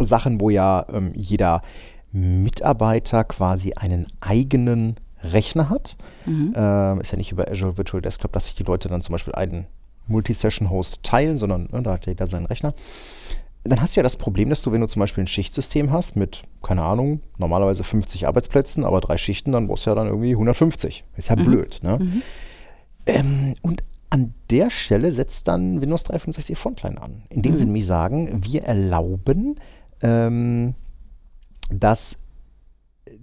[0.00, 1.62] Sachen, wo ja ähm, jeder
[2.12, 5.96] Mitarbeiter quasi einen eigenen Rechner hat.
[6.54, 9.34] Ähm, ist ja nicht über Azure Virtual Desktop, dass sich die Leute dann zum Beispiel
[9.34, 9.66] einen
[10.06, 12.72] Multisession-Host teilen, sondern ne, da hat jeder seinen Rechner.
[13.68, 16.16] Dann hast du ja das Problem, dass du, wenn du zum Beispiel ein Schichtsystem hast
[16.16, 20.32] mit, keine Ahnung, normalerweise 50 Arbeitsplätzen, aber drei Schichten, dann brauchst du ja dann irgendwie
[20.32, 21.04] 150.
[21.16, 21.98] Ist ja blöd, ne?
[23.06, 28.42] Ähm, und an der Stelle setzt dann Windows 365 Frontline an, indem sie nämlich sagen,
[28.42, 29.56] wir erlauben,
[30.02, 30.74] ähm,
[31.70, 32.18] dass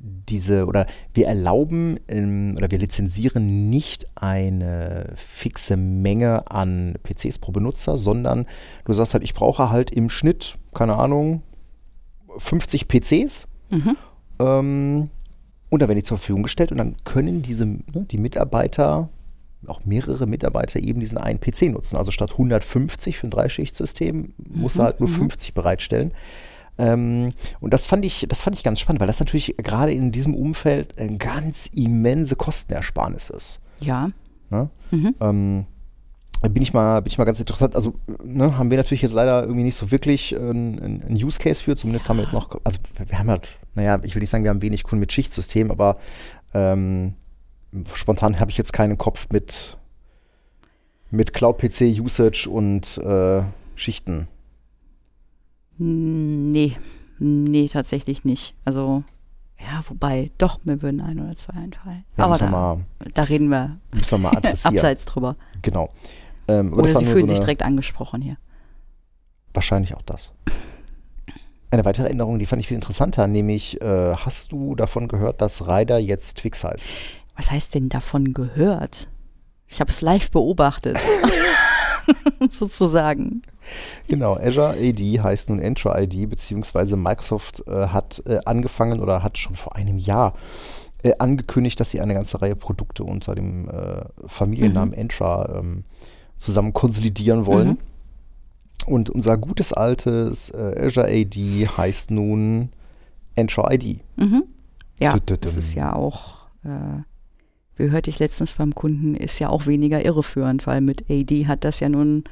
[0.06, 7.52] diese oder wir erlauben ähm, oder wir lizenzieren nicht eine fixe Menge an PCs pro
[7.52, 8.46] Benutzer, sondern
[8.86, 11.42] du sagst halt, ich brauche halt im Schnitt, keine Ahnung,
[12.38, 13.48] 50 PCs.
[14.40, 15.10] Ähm,
[15.70, 19.10] und dann werden die zur Verfügung gestellt und dann können diese, ne, die Mitarbeiter,
[19.68, 21.98] auch mehrere Mitarbeiter eben diesen einen PC nutzen.
[21.98, 26.12] Also statt 150 für ein Dreischichtsystem muss er halt nur 50 bereitstellen.
[26.78, 30.12] Ähm, und das fand ich, das fand ich ganz spannend, weil das natürlich gerade in
[30.12, 33.60] diesem Umfeld eine ganz immense Kostenersparnis ist.
[33.80, 34.10] Ja.
[34.50, 34.70] Ne?
[35.22, 35.66] Ähm,
[36.42, 37.76] da bin ich mal, bin ich mal ganz interessant.
[37.76, 41.40] Also ne, haben wir natürlich jetzt leider irgendwie nicht so wirklich äh, einen einen Use
[41.40, 41.76] Case für.
[41.78, 44.52] Zumindest haben wir jetzt noch, also wir- haben halt, naja, ich will nicht sagen, wir
[44.52, 45.98] haben wenig Kunden mit Schichtsystem, aber
[46.54, 47.14] ähm,
[47.94, 49.78] spontan habe ich jetzt keinen Kopf mit
[51.12, 53.42] mit Cloud PC Usage und äh,
[53.76, 54.28] Schichten.
[55.78, 56.78] Nee,
[57.20, 58.56] nee, tatsächlich nicht.
[58.64, 59.04] Also,
[59.60, 62.06] ja, wobei, doch, mir würden ein oder zwei einfallen.
[62.18, 65.36] Ja, Aber da, mal, da reden wir müssen wir mal abseits drüber.
[65.62, 65.90] Genau.
[66.48, 68.38] Ähm, Oder sie fühlen so sich direkt angesprochen hier.
[69.54, 70.32] Wahrscheinlich auch das.
[71.72, 75.68] Eine weitere Änderung, die fand ich viel interessanter, nämlich äh, hast du davon gehört, dass
[75.68, 76.88] Rider jetzt Twix heißt?
[77.36, 79.08] Was heißt denn davon gehört?
[79.68, 80.98] Ich habe es live beobachtet.
[82.50, 83.42] Sozusagen.
[84.08, 89.38] Genau, Azure AD heißt nun Entra ID, beziehungsweise Microsoft äh, hat äh, angefangen oder hat
[89.38, 90.34] schon vor einem Jahr
[91.04, 95.84] äh, angekündigt, dass sie eine ganze Reihe Produkte unter dem äh, Familiennamen Entra ähm,
[96.38, 97.78] zusammen konsolidieren wollen.
[98.86, 102.70] Und unser gutes altes äh, Azure AD heißt nun
[103.36, 104.02] Entra ID.
[105.00, 105.42] Ja, Tütütüm.
[105.42, 107.02] das ist ja auch, äh,
[107.78, 111.64] wie hörte ich letztens beim Kunden, ist ja auch weniger irreführend, weil mit AD hat
[111.64, 112.24] das ja nun,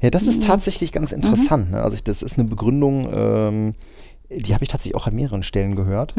[0.00, 1.70] Ja, das ist tatsächlich ganz interessant.
[1.72, 1.82] Ne?
[1.82, 3.74] Also ich, das ist eine Begründung, ähm,
[4.30, 6.14] die habe ich tatsächlich auch an mehreren Stellen gehört,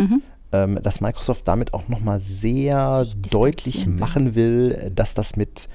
[0.51, 5.67] ähm, dass Microsoft damit auch nochmal sehr deutlich machen will, dass das mit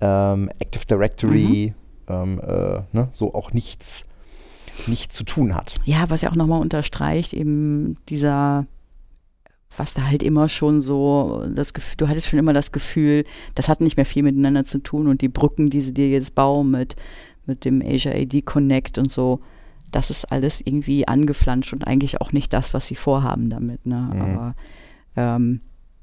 [0.00, 1.74] ähm, Active Directory
[2.08, 4.06] ähm, äh, ne, so auch nichts,
[4.86, 5.74] nichts zu tun hat.
[5.84, 8.66] ja, was ja auch nochmal unterstreicht, eben dieser,
[9.76, 13.68] was da halt immer schon so, das Gefühl, du hattest schon immer das Gefühl, das
[13.68, 16.70] hat nicht mehr viel miteinander zu tun und die Brücken, die sie dir jetzt bauen
[16.70, 16.96] mit,
[17.46, 19.40] mit dem Asia AD Connect und so,
[19.92, 23.86] das ist alles irgendwie angeflanscht und eigentlich auch nicht das, was sie vorhaben damit.
[23.86, 24.10] Ne?
[24.12, 24.20] Mhm.
[24.20, 24.54] Aber
[25.16, 25.60] ähm,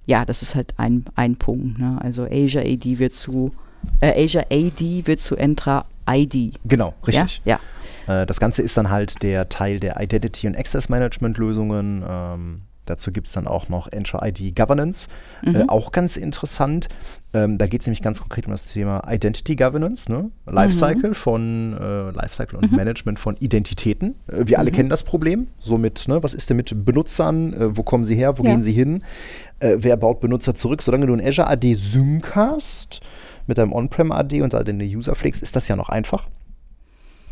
[0.08, 1.80] ja, das ist halt ein, ein Punkt.
[1.80, 1.98] Ne?
[2.02, 3.52] Also Asia AD wird zu
[4.02, 6.60] äh, Asia AD wird zu Entra ID.
[6.66, 7.42] Genau, richtig.
[7.46, 7.60] Ja,
[8.22, 12.04] Äh, das Ganze ist dann halt der Teil der Identity und Access Management Lösungen.
[12.08, 15.08] Ähm, dazu gibt es dann auch noch Entra ID Governance.
[15.44, 15.56] Mhm.
[15.56, 16.88] Äh, auch ganz interessant.
[17.34, 20.32] Ähm, da geht es nämlich ganz konkret um das Thema Identity Governance, ne?
[20.46, 21.16] Lifecycle Mhm.
[21.16, 24.16] von äh, Lifecycle und Management von Identitäten.
[24.28, 24.76] Äh, wir alle Mhm.
[24.76, 25.48] kennen das Problem.
[25.60, 27.54] Somit, ne, was ist denn mit Benutzern?
[27.54, 28.38] Äh, wo kommen sie her?
[28.38, 28.52] Wo Ja.
[28.52, 29.04] gehen sie hin?
[29.60, 30.82] Äh, wer baut Benutzer zurück?
[30.82, 33.02] Solange du ein Azure AD Sync hast
[33.48, 36.28] mit deinem On-Prem AD und da deine User pflegst, ist das ja noch einfach.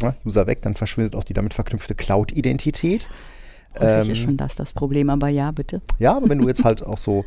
[0.02, 3.08] Ja, User weg, dann verschwindet auch die damit verknüpfte Cloud-Identität.
[3.80, 5.82] Häufig Ähm, ist schon das das Problem, aber ja, bitte.
[6.00, 7.26] Ja, aber wenn du jetzt halt auch so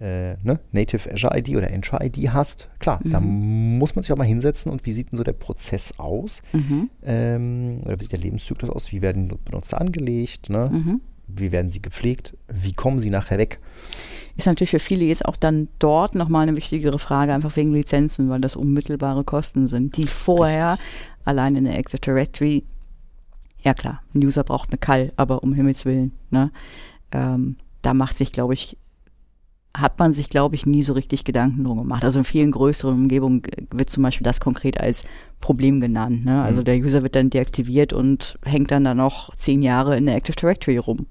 [0.00, 4.16] äh, ne, Native Azure ID oder Entra ID hast, klar, da muss man sich auch
[4.16, 6.42] mal hinsetzen und wie sieht denn so der Prozess aus?
[6.52, 6.90] Mhm.
[7.04, 8.90] Ähm, oder wie sieht der Lebenszyklus aus?
[8.90, 10.48] Wie werden Benutzer angelegt?
[10.48, 10.70] Ne?
[10.72, 11.00] Mhm.
[11.28, 12.36] Wie werden sie gepflegt?
[12.48, 13.58] Wie kommen sie nachher weg?
[14.36, 18.30] Ist natürlich für viele jetzt auch dann dort nochmal eine wichtigere Frage, einfach wegen Lizenzen,
[18.30, 20.78] weil das unmittelbare Kosten sind, die vorher
[21.24, 22.64] allein in der Active Directory,
[23.62, 26.50] ja klar, ein User braucht eine Call, aber um Himmels Willen, ne?
[27.12, 28.76] Ähm, da macht sich, glaube ich,
[29.74, 32.04] hat man sich, glaube ich, nie so richtig Gedanken drum gemacht.
[32.04, 35.04] Also in vielen größeren Umgebungen wird zum Beispiel das konkret als
[35.40, 36.24] Problem genannt.
[36.24, 36.42] Ne?
[36.42, 36.64] Also Mhm.
[36.64, 40.36] der User wird dann deaktiviert und hängt dann da noch zehn Jahre in der Active
[40.36, 41.06] Directory rum.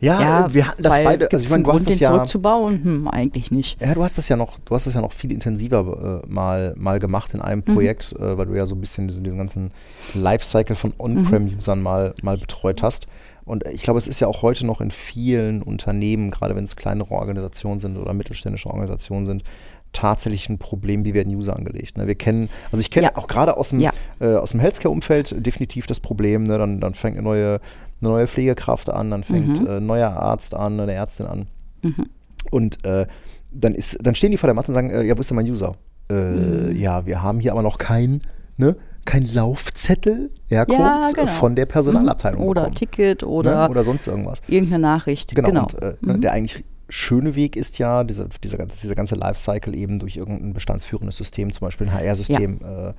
[0.00, 1.30] Ja, wir hatten das beide.
[1.30, 2.10] Also ich meine, du hast Grund, das den ja.
[2.10, 2.82] zurückzubauen?
[2.82, 3.80] Hm, eigentlich nicht.
[3.80, 6.74] Ja, du hast das ja noch, du hast das ja noch viel intensiver äh, mal,
[6.76, 9.70] mal gemacht in einem Projekt, äh, weil du ja so ein bisschen diesen, diesen ganzen
[10.14, 13.06] Lifecycle von On-Prem-Usern mal, mal betreut hast.
[13.44, 16.76] Und ich glaube, es ist ja auch heute noch in vielen Unternehmen, gerade wenn es
[16.76, 19.44] kleinere Organisationen sind oder mittelständische Organisationen sind,
[19.92, 21.98] tatsächlich ein Problem, wie werden User angelegt.
[21.98, 22.06] Ne?
[22.06, 23.16] Wir kennen, also ich kenne Ja.
[23.16, 23.90] auch gerade aus dem, Ja.
[24.20, 26.58] äh, aus dem Healthcare-Umfeld definitiv das Problem, ne?
[26.58, 27.60] dann, dann fängt eine neue,
[28.00, 29.66] eine neue Pflegekraft an, dann fängt Mhm.
[29.66, 31.46] äh, ein neuer Arzt an, eine Ärztin an.
[31.82, 32.06] Mhm.
[32.50, 33.06] Und äh,
[33.52, 35.36] dann, ist, dann stehen die vor der Matte und sagen, äh, ja, wo ist denn
[35.36, 35.74] mein User?
[36.08, 36.76] Äh, Mhm.
[36.76, 38.22] Ja, wir haben hier aber noch kein,
[38.56, 41.02] ne, kein Laufzettel, Ja, genau.
[41.16, 43.70] äh, von der Personalabteilung Oder bekommen, Ticket oder, ne?
[43.70, 44.40] oder sonst irgendwas.
[44.48, 45.34] irgendeine Nachricht.
[45.34, 45.62] Genau, Genau.
[45.62, 46.20] und äh, ne, Mhm.
[46.20, 50.52] der eigentlich schöne Weg ist ja, dieser, dieser, ganze, dieser ganze Lifecycle eben durch irgendein
[50.52, 52.92] bestandsführendes System, zum Beispiel ein HR-System, äh,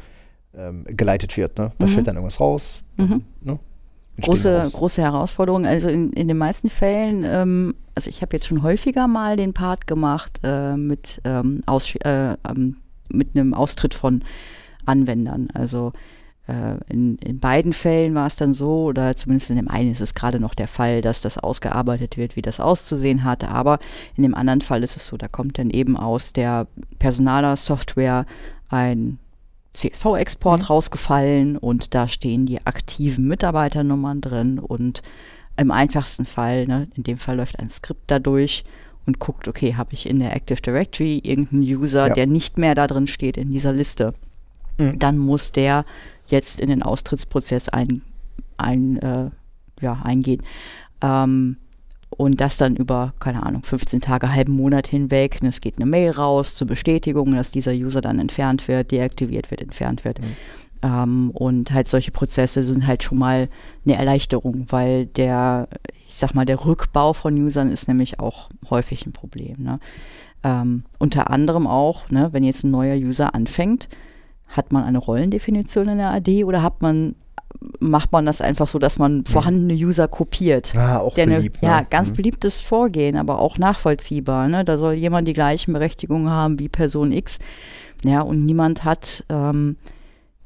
[0.58, 1.58] ähm, geleitet wird.
[1.58, 1.72] Ne?
[1.78, 1.90] Da Mhm.
[1.90, 2.82] fällt dann irgendwas raus.
[2.98, 3.24] Mhm.
[3.42, 3.60] Ne?
[4.20, 5.66] Große, große Herausforderung.
[5.66, 9.54] Also in, in den meisten Fällen, ähm, also ich habe jetzt schon häufiger mal den
[9.54, 12.78] Part gemacht äh, mit, ähm, Aus, äh, ähm,
[13.10, 14.24] mit einem Austritt von
[14.86, 15.50] Anwendern.
[15.54, 15.94] Also
[16.48, 20.02] äh, in, in beiden Fällen war es dann so, oder zumindest in dem einen ist
[20.02, 23.44] es gerade noch der Fall, dass das ausgearbeitet wird, wie das auszusehen hat.
[23.44, 23.80] Aber
[24.16, 26.68] in dem anderen Fall ist es so, da kommt dann eben aus der
[27.00, 28.26] Personaler-Software
[28.70, 29.20] ein
[29.74, 35.02] CSV-Export rausgefallen und da stehen die aktiven Mitarbeiternummern drin und
[35.58, 38.64] im einfachsten Fall, ne, in dem Fall läuft ein Skript dadurch
[39.06, 42.14] und guckt, okay, habe ich in der Active Directory irgendeinen User, Ja.
[42.14, 44.14] der nicht mehr da drin steht in dieser Liste,
[44.78, 45.00] Mhm.
[45.00, 45.86] dann muss der
[46.28, 48.02] jetzt in den Austrittsprozess ein,
[48.58, 49.30] ein, äh,
[49.82, 50.42] ja, eingehen.
[51.02, 51.58] Ähm,
[52.18, 55.40] und das dann über, keine Ahnung, 15 Tage, halben Monat hinweg.
[55.42, 59.50] Und es geht eine Mail raus zur Bestätigung, dass dieser User dann entfernt wird, deaktiviert
[59.50, 60.20] wird, entfernt wird.
[60.84, 63.50] Ähm, und halt solche Prozesse sind halt schon mal
[63.86, 65.68] eine Erleichterung, weil der,
[66.08, 69.56] ich sag mal, der Rückbau von Usern ist nämlich auch häufig ein Problem.
[69.60, 69.80] Ne?
[70.44, 73.90] Ähm, unter anderem auch, ne, wenn jetzt ein neuer User anfängt,
[74.48, 77.16] hat man eine Rollendefinition in der AD oder hat man,
[77.82, 80.74] macht man das einfach so, dass man vorhandene User kopiert?
[80.76, 81.62] Ah, auch eine- beliebt.
[81.62, 81.68] ne?
[81.68, 82.14] Ja, ganz Mhm.
[82.14, 84.48] beliebtes Vorgehen, aber auch nachvollziehbar.
[84.48, 84.64] Ne?
[84.64, 87.40] Da soll jemand die gleichen Berechtigungen haben wie Person X.
[88.06, 89.76] Ja, und niemand hat ähm,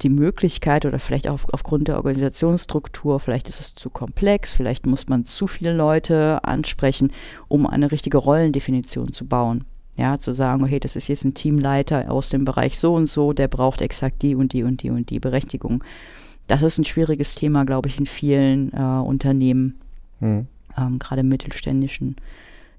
[0.02, 4.84] die Möglichkeit oder vielleicht auch auf, aufgrund der Organisationsstruktur, vielleicht ist es zu komplex, vielleicht
[4.86, 7.12] muss man zu viele Leute ansprechen,
[7.48, 9.64] um eine richtige Rollendefinition zu bauen.
[9.98, 13.32] Ja, zu sagen, okay, das ist jetzt ein Teamleiter aus dem Bereich so und so,
[13.32, 15.82] der braucht exakt die und die und die und die Berechtigung.
[16.46, 19.80] Das ist ein schwieriges Thema, glaube ich, in vielen äh, Unternehmen
[20.20, 20.46] Mhm.
[20.78, 22.16] ähm, gerade mittelständischen,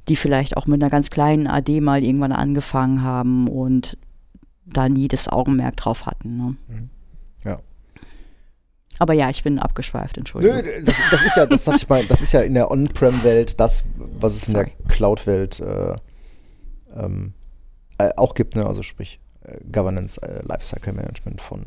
[0.08, 3.96] die vielleicht auch mit einer ganz kleinen AD mal irgendwann angefangen haben und
[4.66, 6.38] da nie das Augenmerk drauf hatten.
[6.38, 6.56] Ne?
[7.46, 7.60] Ja.
[9.00, 10.58] Aber ja, ich bin abgeschweift, Entschuldigung.
[10.64, 13.60] Nö, das, das ist ja, das sag ich mal, das ist ja in der On-Prem-Welt
[13.60, 14.72] das, was es in Sorry.
[14.80, 15.96] der Cloud-Welt äh,
[16.96, 17.34] ähm,
[18.00, 18.66] äh, auch gibt, ne?
[18.66, 21.66] Also sprich äh, Governance, äh, Lifecycle Management von,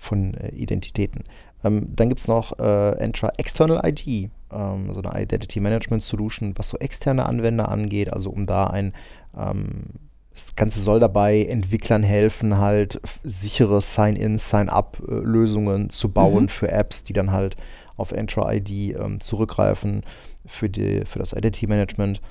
[0.00, 1.24] von äh, Identitäten.
[1.62, 6.54] Ähm, dann gibt es noch äh, Entra External ID, ähm, so eine Identity Management Solution,
[6.56, 8.94] was so externe Anwender angeht, also um da ein
[9.38, 9.84] ähm,
[10.32, 16.48] das Ganze soll dabei Entwicklern helfen, halt sichere Sign-in, Sign-up-Lösungen zu bauen mhm.
[16.48, 17.56] für Apps, die dann halt
[17.96, 20.02] auf Entra-ID ähm, zurückgreifen
[20.46, 22.22] für, die, für das Identity-Management.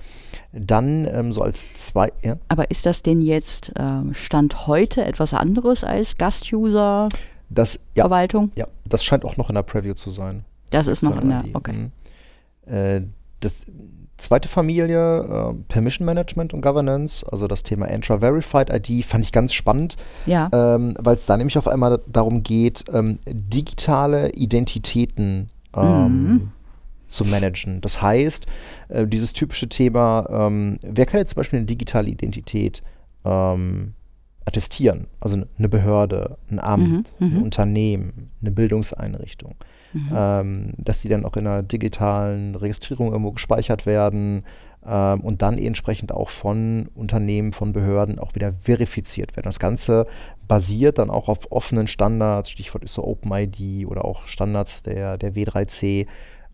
[0.54, 2.12] Dann ähm, so als zwei.
[2.24, 2.38] Ja?
[2.48, 7.10] Aber ist das denn jetzt ähm, Stand heute etwas anderes als Gast-User?
[7.50, 8.52] Das, ja, Verwaltung?
[8.56, 10.46] Ja, das scheint auch noch in der Preview zu sein.
[10.70, 11.74] Das ist noch in der, okay.
[11.74, 12.72] Mhm.
[12.72, 13.02] Äh,
[13.40, 13.66] das
[14.20, 19.32] zweite Familie, äh, Permission Management und Governance, also das Thema Entra Verified ID, fand ich
[19.32, 20.50] ganz spannend, ja.
[20.52, 26.52] ähm, weil es da nämlich auf einmal darum geht, ähm, digitale Identitäten ähm, mhm.
[27.08, 27.82] zu managen.
[27.82, 28.46] Das heißt,
[28.90, 32.84] äh, dieses typische Thema, ähm, wer kann jetzt zum Beispiel eine digitale Identität
[33.26, 33.94] ähm,
[34.50, 35.08] attestieren?
[35.20, 37.28] Also eine Behörde, ein Amt, mhm.
[37.28, 37.44] ein mhm.
[37.44, 39.56] Unternehmen, eine Bildungseinrichtung.
[39.94, 40.10] Mhm.
[40.14, 44.44] Ähm, dass die dann auch in einer digitalen Registrierung irgendwo gespeichert werden
[44.86, 49.46] ähm, und dann entsprechend auch von Unternehmen, von Behörden auch wieder verifiziert werden.
[49.46, 50.06] Das Ganze
[50.48, 55.34] basiert dann auch auf offenen Standards, Stichwort ist so OpenID oder auch Standards der, der
[55.34, 56.08] W3C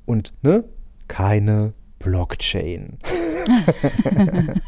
[0.05, 0.63] und ne,
[1.07, 1.73] keine
[2.05, 2.99] Blockchain.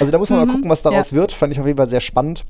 [0.00, 1.18] also da muss man mhm, mal gucken, was daraus ja.
[1.18, 1.32] wird.
[1.32, 2.46] Fand ich auf jeden Fall sehr spannend.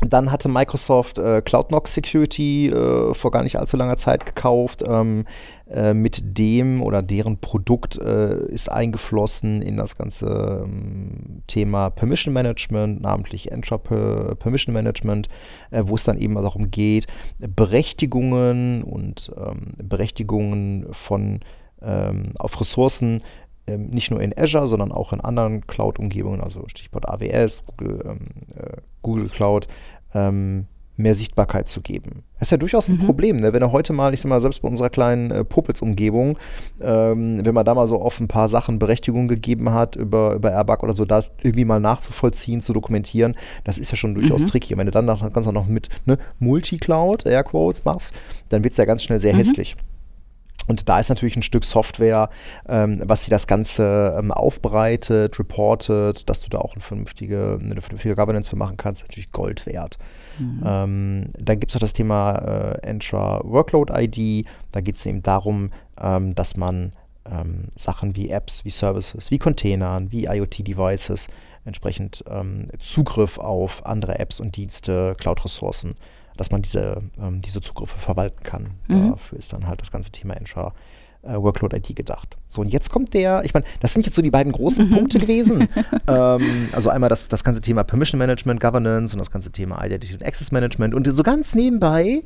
[0.00, 4.84] Dann hatte Microsoft äh, CloudKnock Security äh, vor gar nicht allzu langer Zeit gekauft.
[4.86, 5.24] Ähm,
[5.70, 12.32] äh, mit dem oder deren Produkt äh, ist eingeflossen in das ganze ähm, Thema Permission
[12.32, 15.28] Management, namentlich Entra Permission Management,
[15.70, 17.06] äh, wo es dann eben darum geht,
[17.38, 21.40] Berechtigungen und ähm, Berechtigungen von
[21.82, 23.22] ähm, auf Ressourcen
[23.68, 28.18] ähm, nicht nur in Azure, sondern auch in anderen Cloud-Umgebungen, also Stichwort AWS, Google, ähm,
[28.56, 29.68] äh, Google Cloud,
[30.14, 30.66] ähm,
[30.98, 32.24] mehr Sichtbarkeit zu geben.
[32.34, 33.06] Das ist ja durchaus ein mhm.
[33.06, 33.52] Problem, ne?
[33.52, 36.36] wenn er heute mal, ich sag mal, selbst bei unserer kleinen äh, Popels-Umgebung,
[36.80, 40.50] ähm, wenn man da mal so auf ein paar Sachen Berechtigung gegeben hat über, über
[40.50, 44.46] Airbag oder so, das irgendwie mal nachzuvollziehen, zu dokumentieren, das ist ja schon durchaus mhm.
[44.48, 44.74] tricky.
[44.74, 48.12] Und wenn du dann das Ganze noch mit ne, Multicloud, Airquotes machst,
[48.48, 49.38] dann wird es ja ganz schnell sehr mhm.
[49.38, 49.76] hässlich.
[50.68, 52.28] Und da ist natürlich ein Stück Software,
[52.68, 57.80] ähm, was sie das Ganze ähm, aufbereitet, reportet, dass du da auch eine vernünftige, eine
[57.80, 59.98] vernünftige Governance für machen kannst, natürlich Gold wert.
[60.38, 60.62] Mhm.
[60.64, 64.46] Ähm, dann gibt es auch das Thema äh, Entra Workload ID.
[64.70, 66.92] Da geht es eben darum, ähm, dass man
[67.24, 71.28] ähm, Sachen wie Apps, wie Services, wie Containern, wie IoT-Devices
[71.64, 75.94] entsprechend ähm, Zugriff auf andere Apps und Dienste, Cloud-Ressourcen
[76.38, 78.70] dass man diese, ähm, diese Zugriffe verwalten kann.
[78.88, 79.10] Mhm.
[79.10, 80.72] Dafür ist dann halt das ganze Thema Entra
[81.22, 82.36] äh, Workload IT gedacht.
[82.46, 84.94] So, und jetzt kommt der, ich meine, das sind jetzt so die beiden großen mhm.
[84.94, 85.68] Punkte gewesen.
[86.06, 90.14] ähm, also einmal das, das ganze Thema Permission Management, Governance und das ganze Thema Identity
[90.14, 90.94] und Access Management.
[90.94, 92.22] Und so ganz nebenbei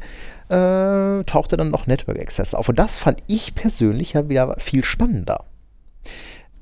[0.49, 2.69] äh, tauchte dann noch Network Access auf.
[2.69, 5.45] Und das fand ich persönlich ja wieder viel spannender.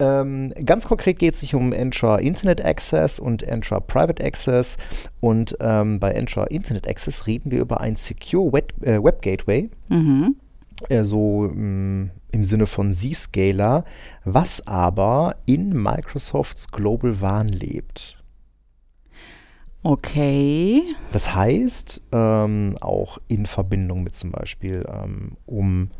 [0.01, 4.79] Ähm, ganz konkret geht es sich um Entra Internet Access und Entra Private Access.
[5.21, 9.69] Und ähm, bei Entra Internet Access reden wir über ein Secure Web, äh, Web Gateway.
[9.89, 10.37] Mhm.
[10.89, 13.85] Äh, so mm, im Sinne von Zscaler,
[14.25, 18.17] was aber in Microsofts Global WAN lebt.
[19.83, 20.83] Okay.
[21.13, 25.91] Das heißt, ähm, auch in Verbindung mit zum Beispiel ähm, um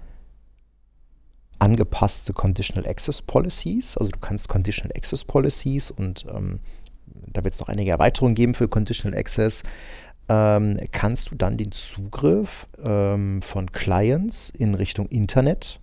[1.61, 3.97] angepasste Conditional Access Policies.
[3.97, 6.61] Also du kannst Conditional Access Policies und ähm,
[7.33, 9.63] da wird es noch einige Erweiterungen geben für Conditional Access.
[10.29, 15.81] Ähm, kannst du dann den Zugriff ähm, von Clients in Richtung Internet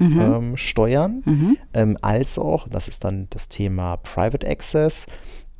[0.00, 0.20] mhm.
[0.20, 1.56] Ähm, steuern, mhm.
[1.74, 5.06] Ähm, als auch, das ist dann das Thema Private Access,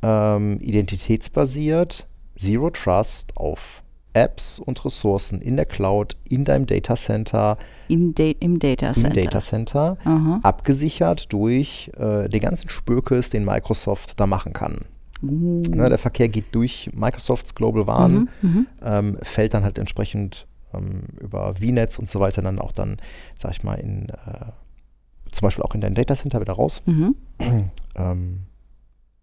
[0.01, 7.57] ähm, identitätsbasiert, Zero Trust auf Apps und Ressourcen in der Cloud, in deinem Data Center.
[7.87, 9.07] In de Im Data Center.
[9.07, 9.97] Im Data Center,
[10.43, 14.85] abgesichert durch äh, den ganzen Spökes, den Microsoft da machen kann.
[15.23, 15.61] Uh.
[15.69, 20.47] Ne, der Verkehr geht durch Microsofts Global WAN, mhm, mhm, ähm, fällt dann halt entsprechend
[20.73, 22.97] ähm, über VNets und so weiter dann auch dann,
[23.35, 24.51] sag ich mal, in äh,
[25.31, 26.81] zum Beispiel auch in dein Data Center wieder raus.
[26.85, 27.15] Mhm.
[27.93, 28.43] Ähm,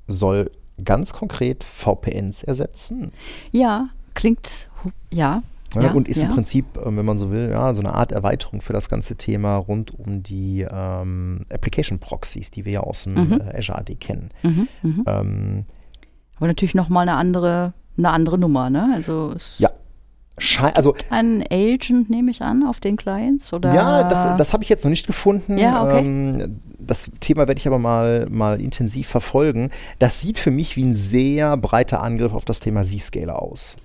[0.07, 0.51] soll
[0.85, 3.12] ganz konkret VPNs ersetzen.
[3.51, 4.68] Ja, klingt,
[5.11, 5.42] ja.
[5.74, 6.28] Ja, ja, und ist ja.
[6.28, 9.16] im Prinzip, ähm, wenn man so will, ja, so eine Art Erweiterung für das ganze
[9.16, 13.40] Thema rund um die ähm, Application Proxies, die wir ja aus dem mhm.
[13.40, 14.31] äh, Azure AD kennen.
[14.42, 15.04] Mhm, mhm.
[15.07, 15.64] ähm,
[16.37, 18.92] Aber natürlich nochmal eine andere, eine andere Nummer, ne?
[18.94, 19.70] Also ja.
[20.38, 23.74] Schei also ein Agent nehme ich an auf den Clients oder?
[23.74, 25.59] Ja, das, das habe ich jetzt noch nicht gefunden.
[25.59, 25.98] Ja, okay.
[25.98, 29.70] Ähm, das Thema werde ich aber mal, mal intensiv verfolgen.
[29.98, 33.76] Das sieht für mich wie ein sehr breiter Angriff auf das Thema Z-Scaler aus.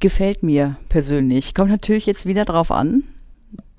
[0.00, 1.54] Gefällt mir persönlich.
[1.54, 3.02] Kommt natürlich jetzt wieder drauf an,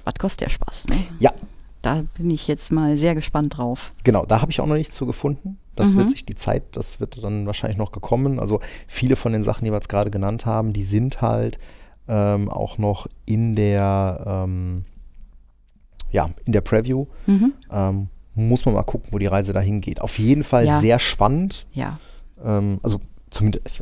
[0.04, 0.88] was kostet der Spaß.
[0.90, 0.98] Ne?
[1.20, 1.34] Ja,
[1.82, 3.94] da bin ich jetzt mal sehr gespannt drauf.
[4.04, 5.58] Genau, da habe ich auch noch nichts zu gefunden.
[5.76, 6.00] Das Mhm.
[6.00, 8.40] wird sich die Zeit, das wird dann wahrscheinlich noch gekommen.
[8.40, 11.58] Also viele von den Sachen, die wir jetzt gerade genannt haben, die sind halt
[12.12, 14.84] ähm, auch noch in der, ähm,
[16.12, 17.06] ja, in der Preview.
[17.28, 17.54] Mhm.
[17.72, 20.02] Ähm, muss man mal gucken, wo die Reise dahin geht.
[20.02, 20.80] Auf jeden Fall Ja.
[20.80, 21.66] sehr spannend.
[21.72, 22.00] Ja.
[22.44, 23.00] Ähm, also
[23.32, 23.82] zumindest, ich,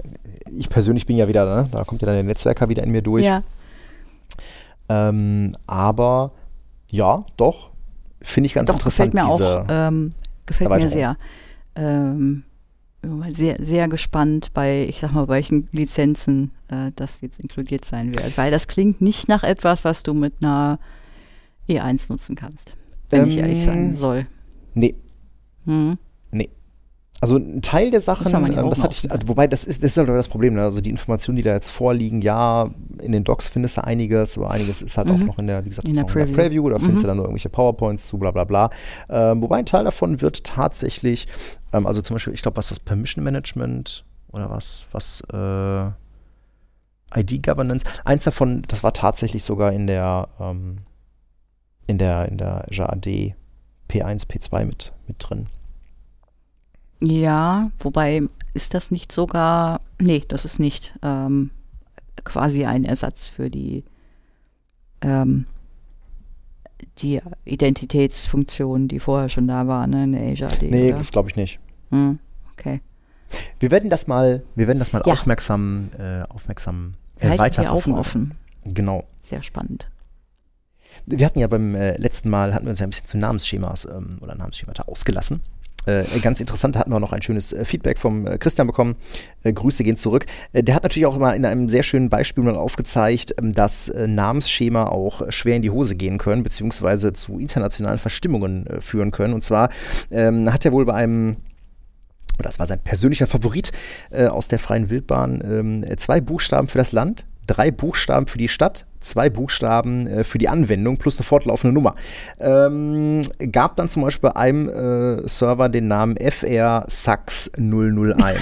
[0.52, 3.02] ich persönlich bin ja wieder, ne, da kommt ja dann der Netzwerker wieder in mir
[3.02, 3.26] durch.
[3.26, 3.44] Ja.
[4.90, 6.32] Ähm, aber
[6.92, 7.72] ja, doch,
[8.22, 9.12] finde ich ganz Doch, interessant.
[9.12, 9.66] gefällt mir auch.
[9.70, 10.12] Ähm,
[10.46, 11.18] gefällt mir sehr.
[11.76, 12.44] Ähm,
[13.28, 18.14] sehr, sehr gespannt bei, ich sag mal, bei welchen Lizenzen äh, das jetzt inkludiert sein
[18.16, 18.38] wird.
[18.38, 20.80] Weil das klingt nicht nach etwas, was du mit einer
[21.70, 22.76] E1 nutzen kannst.
[23.10, 24.28] Wenn ich ehrlich sein Ähm, soll.
[24.74, 24.96] Nee,
[25.66, 25.98] Hm.
[27.20, 29.28] Also ein Teil der Sachen, die ähm, das hatte ich, aufmachen.
[29.30, 30.62] wobei das ist, das ist halt das Problem, ne?
[30.64, 32.70] also die Informationen, die da jetzt vorliegen, ja,
[33.02, 35.26] in den Docs findest du einiges, aber einiges ist halt auch Mhm.
[35.26, 36.36] noch in der, wie gesagt, In der noch in der Preview.
[36.64, 37.02] Preview, da findest Mhm.
[37.02, 38.70] du dann nur irgendwelche PowerPoints zu, bla bla bla.
[39.10, 41.28] Ähm, wobei ein Teil davon wird tatsächlich,
[41.74, 45.88] ähm, also zum Beispiel, ich glaube, was das Permission Management oder was, was äh,
[47.20, 50.80] ID Governance, eins davon, das war tatsächlich sogar in der, ähm,
[51.88, 53.34] in der, in der Azure AD
[53.90, 55.48] P1, P2 mit, mit drin.
[57.02, 61.52] Ja, wobei ist das nicht sogar, nee, das ist nicht ähm,
[62.24, 63.84] quasi ein Ersatz für die,
[65.02, 65.46] ähm,
[67.00, 70.70] die Identitätsfunktion, die vorher schon da war, ne, in der Azure AD.
[70.70, 70.98] Nee, oder?
[70.98, 71.60] das glaube ich nicht.
[71.92, 72.20] Hm,
[72.54, 72.82] okay.
[73.60, 75.14] Wir werden das mal, wir werden das mal Ja.
[75.14, 78.36] aufmerksam, äh, aufmerksam äh, weiter die Augen offen.
[78.64, 79.06] Genau.
[79.20, 79.90] Sehr spannend.
[81.06, 83.86] Wir hatten ja beim äh, letzten Mal, hatten wir uns ja ein bisschen zu Namensschemas
[83.86, 85.42] ähm, oder Namensschemata ausgelassen.
[85.88, 88.96] Äh, ganz interessant, hatten wir noch ein schönes äh, Feedback vom äh, Christian bekommen.
[89.44, 90.26] Äh, Grüße gehen zurück.
[90.52, 93.92] Äh, der hat natürlich auch immer in einem sehr schönen Beispiel mal aufgezeigt, ähm, dass
[93.96, 99.34] Namensschema auch schwer in die Hose gehen können, beziehungsweise zu internationalen Verstimmungen führen können.
[99.34, 99.70] Und zwar
[100.12, 101.38] ähm, hat er wohl bei einem
[102.40, 103.72] das war sein persönlicher Favorit
[104.12, 108.48] äh, aus der freien Wildbahn, ähm, zwei Buchstaben für das Land, drei Buchstaben für die
[108.48, 111.96] Stadt, zwei Buchstaben äh, für die Anwendung plus eine fortlaufende Nummer.
[112.40, 118.38] Ähm, gab dann zum Beispiel bei einem äh, Server den Namen FR Sax 001.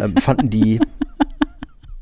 [0.00, 0.80] ähm, fanden die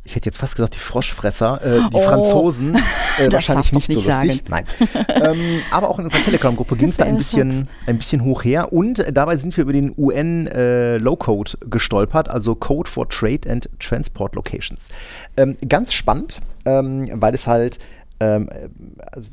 [0.07, 2.77] ich hätte jetzt fast gesagt, die Froschfresser, äh, die Oh, Franzosen,
[3.19, 4.45] äh, wahrscheinlich du nicht so nicht lustig.
[4.49, 4.65] Nein.
[5.09, 8.73] ähm, aber auch in unserer Telegram-Gruppe ging es da ein bisschen, ein bisschen hoch her.
[8.73, 13.51] Und äh, dabei sind wir über den UN äh, Low-Code gestolpert, also Code for Trade
[13.51, 14.91] and Transport Locations.
[15.37, 17.79] Ähm, ganz spannend, ähm, weil es halt
[18.21, 18.69] ähm, äh,
[19.11, 19.29] also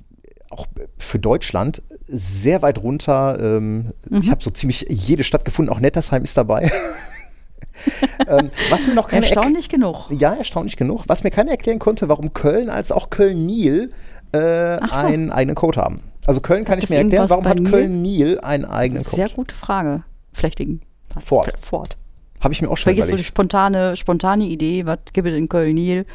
[0.50, 0.67] auch
[1.00, 3.39] für Deutschland sehr weit runter.
[3.39, 6.72] Ähm, Ich habe so ziemlich jede Stadt gefunden, auch Nettersheim ist dabei.
[8.28, 10.06] ähm, was mir noch keine Erstaunlich genug.
[10.12, 11.04] ja, erstaunlich genug.
[11.08, 13.91] Was mir keiner erklären konnte, warum Köln als auch Köln-Nil
[14.32, 14.96] äh, so.
[15.06, 16.02] einen eigenen Code haben.
[16.26, 17.72] Also Köln kann Hat ich mir erklären, warum hat Nil?
[17.72, 19.36] Köln-Nil einen eigenen Sehr Code?
[19.36, 20.04] gute Frage.
[20.34, 20.82] Vielleicht wegen
[21.19, 21.52] Ford.
[21.62, 21.98] Ford.
[22.41, 23.28] Habe ich mir auch schon Vielleicht ist so die überlegt.
[23.28, 26.06] spontane, spontane Idee, was gibt es in Köln-Nil?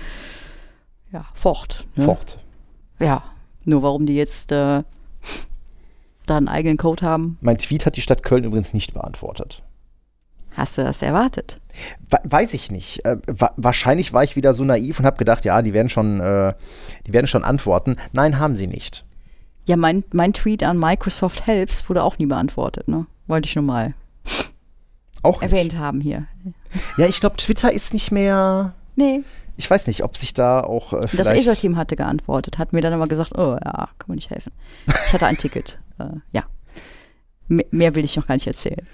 [1.12, 1.84] Ja, Ford.
[1.96, 2.04] Ne?
[2.04, 2.38] Ford.
[2.98, 3.22] Ja,
[3.64, 4.82] nur warum die jetzt äh,
[6.26, 9.62] da einen eigenen Code haben, Mein Tweet hat die Stadt Köln übrigens nicht beantwortet.
[10.54, 11.60] hast du das erwartet?
[12.10, 13.04] We- Weiß ich nicht.
[13.04, 16.20] Äh, wa wahrscheinlich war ich wieder so naiv und habe gedacht, ja, die werden schon,
[16.20, 16.54] äh,
[17.06, 17.96] die werden schon antworten.
[18.12, 19.04] Nein, haben sie nicht.
[19.64, 23.06] Ja, mein, mein Tweet an Microsoft Helps wurde auch nie beantwortet, ne?
[23.26, 23.94] Wollte ich nur mal
[25.22, 25.52] Auch nicht.
[25.52, 26.26] erwähnt haben hier.
[26.96, 28.72] Ja, ich glaube, Twitter ist nicht mehr.
[28.96, 29.22] Nee,
[29.58, 31.26] Ich weiß nicht, ob sich da auch äh, das.
[31.26, 34.52] Azure-Team hatte geantwortet, hat mir dann aber gesagt, oh ja, kann man nicht helfen.
[34.86, 35.80] Ich hatte ein Ticket.
[35.98, 36.44] Äh, ja.
[37.50, 38.86] M mehr will ich noch gar nicht erzählen.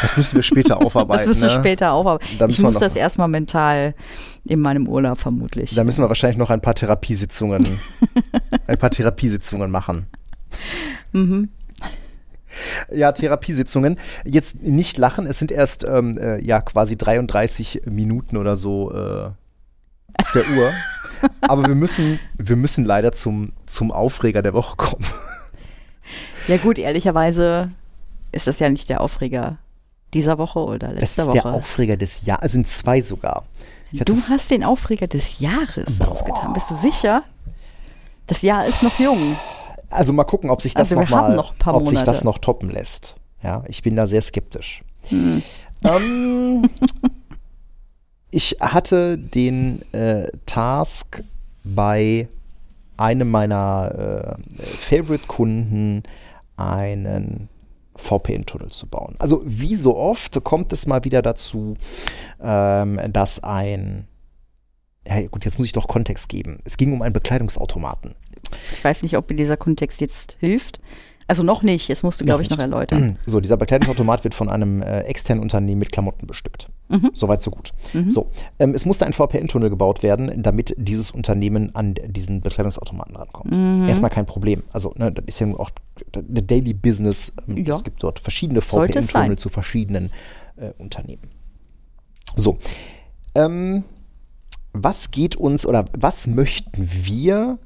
[0.00, 1.18] Das müssen wir später aufarbeiten.
[1.18, 1.62] Das müssen wir ne?
[1.62, 2.38] später aufarbeiten.
[2.38, 3.94] Da Ich muss das erstmal mental
[4.44, 5.74] in meinem Urlaub vermutlich.
[5.74, 7.78] Da müssen wir wahrscheinlich noch ein paar Therapiesitzungen,
[8.66, 10.06] ein paar Therapiesitzungen machen.
[11.12, 11.50] Mhm.
[12.90, 13.98] Ja, Therapiesitzungen.
[14.24, 19.30] Jetzt nicht lachen, es sind erst ähm, äh, ja quasi 33 Minuten oder so äh,
[20.20, 20.72] auf der Uhr.
[21.40, 25.04] Aber wir müssen, wir müssen leider zum, zum Aufreger der Woche kommen.
[26.46, 27.70] Ja gut, ehrlicherweise
[28.32, 29.58] ist das ja nicht der Aufreger
[30.14, 31.34] dieser Woche oder Das letzter ist Woche.
[31.42, 32.44] der Aufreger des Jahres.
[32.46, 33.44] Es sind zwei sogar.
[33.92, 36.52] Du hast den Aufreger des Jahres aufgetan.
[36.52, 37.22] Bist du sicher?
[38.26, 39.36] Das Jahr ist noch jung.
[39.88, 42.04] Also mal gucken, ob sich das Also noch mal, noch ob sich Monate.
[42.06, 43.16] das noch toppen lässt.
[43.42, 44.82] Ja, ich bin da sehr skeptisch.
[45.08, 45.42] Hm.
[45.84, 46.68] Ähm,
[48.36, 51.22] ich hatte den äh, Task
[51.64, 52.28] bei
[52.98, 56.02] einem meiner äh, Favorite-Kunden
[56.58, 57.48] einen
[57.94, 59.14] VPN-Tunnel zu bauen.
[59.18, 61.78] Also wie so oft kommt es mal wieder dazu,
[62.42, 64.06] ähm, dass ein
[65.06, 66.58] ja gut, jetzt muss ich doch Kontext geben.
[66.64, 68.16] Es ging um einen Bekleidungsautomaten.
[68.74, 70.80] Ich weiß nicht, ob mir dieser Kontext jetzt hilft,
[71.28, 72.62] Also noch nicht, es musst du, glaube ich, noch nicht.
[72.64, 73.18] erläutern.
[73.26, 76.68] So, dieser Bekleidungsautomat wird von einem äh, externen Unternehmen mit Klamotten bestückt.
[76.88, 77.10] Mhm.
[77.14, 77.72] Soweit, so gut.
[78.08, 83.56] So, ähm, es musste ein VPN-Tunnel gebaut werden, damit dieses Unternehmen an diesen Bekleidungsautomaten rankommt.
[83.56, 83.88] Mhm.
[83.88, 84.62] Erstmal kein Problem.
[84.72, 85.70] Also, ne, das ist ja auch
[86.14, 87.32] eine Daily Business.
[87.48, 87.74] Ähm, Ja.
[87.74, 90.10] Es gibt dort verschiedene VPN-Tunnel zu verschiedenen
[90.56, 91.30] äh, Unternehmen.
[92.36, 92.58] So,
[93.34, 93.82] ähm,
[94.72, 97.58] was geht uns oder was möchten wir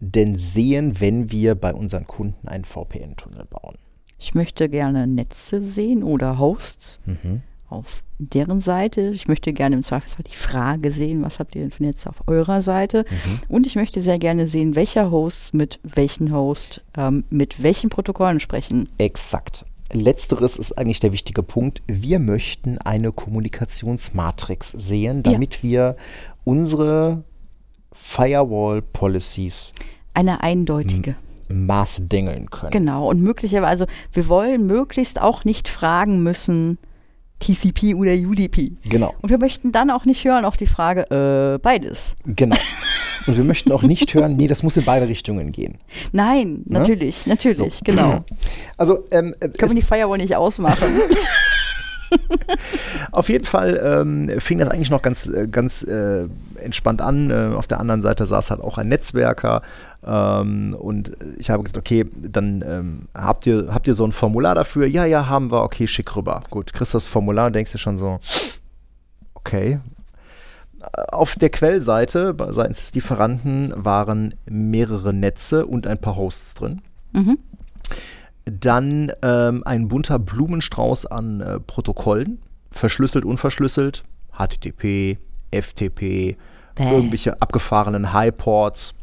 [0.00, 3.76] denn sehen, wenn wir bei unseren Kunden einen VPN-Tunnel bauen?
[4.18, 7.42] Ich möchte gerne Netze sehen oder Hosts Mhm.
[7.68, 9.08] auf deren Seite.
[9.08, 12.22] Ich möchte gerne im Zweifelsfall die Frage sehen, was habt ihr denn für Netze auf
[12.26, 13.04] eurer Seite?
[13.10, 13.40] Mhm.
[13.54, 18.40] Und ich möchte sehr gerne sehen, welcher Host mit welchen Host ähm, mit welchen Protokollen
[18.40, 18.88] sprechen.
[18.98, 19.66] Exakt.
[19.92, 21.82] Letzteres ist eigentlich der wichtige Punkt.
[21.86, 25.32] Wir möchten eine Kommunikationsmatrix sehen, Ja.
[25.32, 25.96] damit wir
[26.44, 27.22] unsere
[28.06, 29.72] Firewall-Policies
[30.14, 31.16] Eine eindeutige.
[31.52, 32.70] maßdengeln können.
[32.70, 33.08] Genau.
[33.10, 36.78] Und möglicherweise, also wir wollen möglichst auch nicht fragen müssen,
[37.40, 38.72] TCP oder UDP.
[38.88, 41.02] Genau, Und wir möchten dann auch nicht hören auf die Frage,
[41.56, 42.16] äh, beides.
[42.24, 42.56] genau.
[43.26, 45.78] Und wir möchten auch nicht hören, nee, das muss in beide Richtungen gehen.
[46.12, 46.78] Nein, Ne?
[46.78, 48.24] natürlich, natürlich, genau.
[48.76, 50.88] Also ähm, äh, Können es, wir die Firewall nicht ausmachen?
[53.12, 56.28] auf jeden Fall ähm, fing das eigentlich noch ganz, äh, ganz äh,
[56.58, 57.30] entspannt an.
[57.30, 59.62] Äh, auf der anderen Seite saß halt auch ein Netzwerker
[60.04, 64.54] ähm, und ich habe gesagt, okay, dann ähm, habt, ihr, habt ihr so ein Formular
[64.54, 64.86] dafür?
[64.86, 66.42] Ja, ja, haben wir, okay, schick rüber.
[66.50, 68.18] Gut, kriegst das Formular und denkst dir schon so,
[69.34, 69.80] okay.
[71.10, 76.82] Auf der Quellseite seitens des Lieferanten waren mehrere Netze und ein paar Hosts drin.
[77.12, 77.38] Mhm.
[78.44, 82.40] Dann ähm, ein bunter Blumenstrauß an äh, Protokollen,
[82.70, 85.18] verschlüsselt, unverschlüsselt, HTTP,
[85.50, 86.36] FTP,
[86.74, 86.90] Bäh.
[86.90, 88.94] irgendwelche abgefahrenen Highports.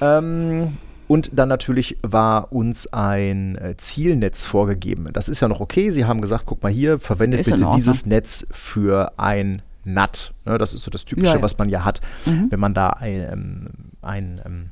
[0.00, 5.08] Ähm, und dann natürlich war uns ein äh, Zielnetz vorgegeben.
[5.12, 5.90] Das ist ja noch okay.
[5.90, 10.32] Sie haben gesagt, guck mal hier, verwendet Ist bitte dieses Netz für ein NAT.
[10.46, 11.42] Ne, das ist so das Typische, Ja, ja.
[11.42, 12.46] was man ja hat, Mhm.
[12.50, 13.66] wenn man da ein, ähm,
[14.00, 14.70] ein, ähm,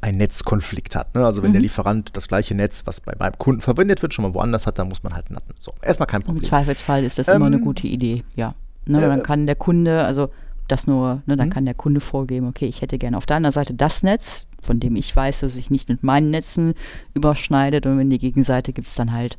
[0.00, 1.14] ein Netzkonflikt hat.
[1.16, 1.26] Ne?
[1.26, 1.54] Also wenn Mhm.
[1.54, 4.78] der Lieferant das gleiche Netz, was bei beim Kunden verwendet wird, schon mal woanders hat,
[4.78, 5.54] dann muss man halt natten.
[5.58, 6.44] So, erstmal kein Im Problem.
[6.44, 8.54] Zweifelsfall ist das immer eine Ähm, gute Idee, ja.
[8.86, 10.30] Ne, äh, dann kann der Kunde, also
[10.68, 11.52] das nur, ne, dann Mhm.
[11.52, 14.96] kann der Kunde vorgeben, okay, ich hätte gerne auf deiner Seite das Netz, von dem
[14.96, 16.74] ich weiß, dass sich nicht mit meinen Netzen
[17.14, 19.38] überschneidet und wenn die Gegenseite gibt es dann halt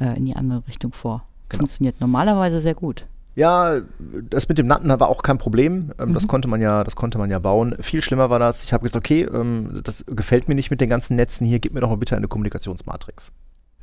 [0.00, 1.24] äh, in die andere Richtung vor.
[1.48, 1.60] Genau.
[1.62, 3.06] Funktioniert normalerweise sehr gut.
[3.36, 3.80] Ja,
[4.28, 5.92] das mit dem Natten war auch kein Problem.
[5.98, 6.28] Ähm, Das Mhm.
[6.28, 7.76] konnte man ja, das konnte man ja bauen.
[7.80, 8.64] Viel schlimmer war das.
[8.64, 11.60] Ich habe gesagt, okay, ähm, das gefällt mir nicht mit den ganzen Netzen hier.
[11.60, 13.30] Gib mir doch mal bitte eine Kommunikationsmatrix.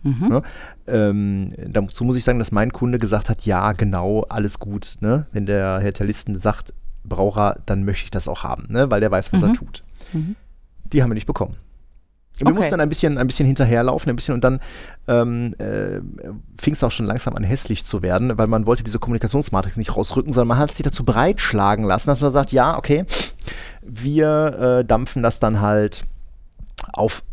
[0.03, 0.27] Mhm.
[0.27, 0.41] Ne?
[0.87, 4.95] Ähm, dazu muss ich sagen, dass mein Kunde gesagt hat, ja, genau, alles gut.
[5.01, 5.25] Ne?
[5.31, 6.73] Wenn der Herr Terlisten sagt,
[7.03, 8.91] braucht er, dann möchte ich das auch haben, ne?
[8.91, 9.53] weil der weiß, was er Mhm.
[9.53, 9.83] tut.
[10.13, 10.35] Mhm.
[10.91, 11.55] Die haben wir nicht bekommen.
[12.37, 12.55] Wir Okay.
[12.55, 14.59] mussten dann ein bisschen, ein bisschen hinterherlaufen, ein bisschen und dann
[15.07, 15.99] ähm, äh,
[16.61, 19.95] fing es auch schon langsam an hässlich zu werden, weil man wollte diese Kommunikationsmatrix nicht
[19.95, 23.05] rausrücken, sondern man hat sich dazu breitschlagen lassen, dass man sagt, ja, okay,
[23.81, 26.05] wir äh, dampfen das dann halt
[26.93, 27.23] auf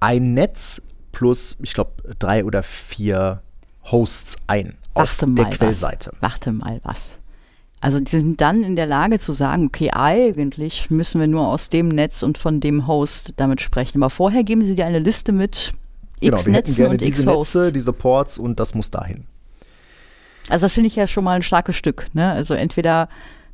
[0.00, 0.80] ein Netz
[1.14, 3.42] plus, ich glaube, drei oder vier
[3.90, 6.10] Hosts ein auf Warte der Quellseite.
[6.12, 6.22] was.
[6.22, 7.18] Warte mal was.
[7.80, 11.68] Also die sind dann in der Lage zu sagen, okay, eigentlich müssen wir nur aus
[11.68, 14.02] dem Netz und von dem Host damit sprechen.
[14.02, 15.72] Aber vorher geben sie dir eine Liste mit
[16.20, 17.54] Genau, x hätten Netzen und x Hosts.
[17.54, 19.24] Netze, diese Ports und das muss dahin.
[20.48, 22.08] Also das finde ich ja schon mal ein starkes Stück.
[22.14, 22.30] Ne?
[22.30, 23.08] Also entweder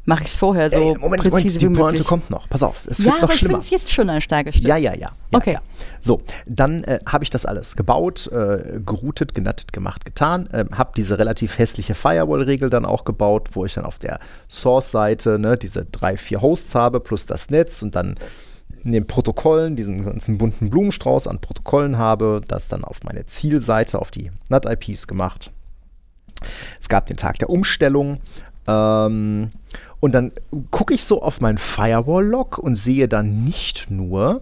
[0.04, 2.06] mache ich es vorher so Ey, Moment, präzise Moment, die wie Pointe möglich.
[2.06, 2.48] kommt noch.
[2.48, 3.54] Pass auf, es ja, wird aber noch ich schlimmer.
[3.54, 4.68] finde es jetzt schon ein starkes Stück.
[4.68, 5.12] Ja, ja, ja.
[5.30, 5.52] ja Okay.
[5.54, 5.62] Ja.
[6.00, 10.48] So, dann äh, habe ich das alles gebaut, äh, geroutet, genattet, gemacht, getan.
[10.52, 15.38] Ähm, habe diese relativ hässliche Firewall-Regel dann auch gebaut, wo ich dann auf der Source-Seite
[15.38, 18.16] ne, diese drei, vier Hosts habe plus das Netz und dann
[18.84, 23.98] in den Protokollen diesen ganzen bunten Blumenstrauß an Protokollen habe, das dann auf meine Zielseite,
[23.98, 25.50] auf die NAT-IPs gemacht.
[26.80, 28.20] Es gab den Tag der Umstellung.
[28.66, 29.50] Ähm,
[30.00, 30.32] und dann
[30.70, 34.40] gucke ich so auf mein Firewall-Log und sehe dann nicht nur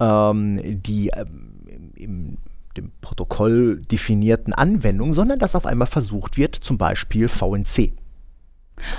[0.00, 2.36] ähm, die ähm, im,
[2.76, 7.92] dem Protokoll definierten Anwendungen, sondern dass auf einmal versucht wird, zum Beispiel VNC.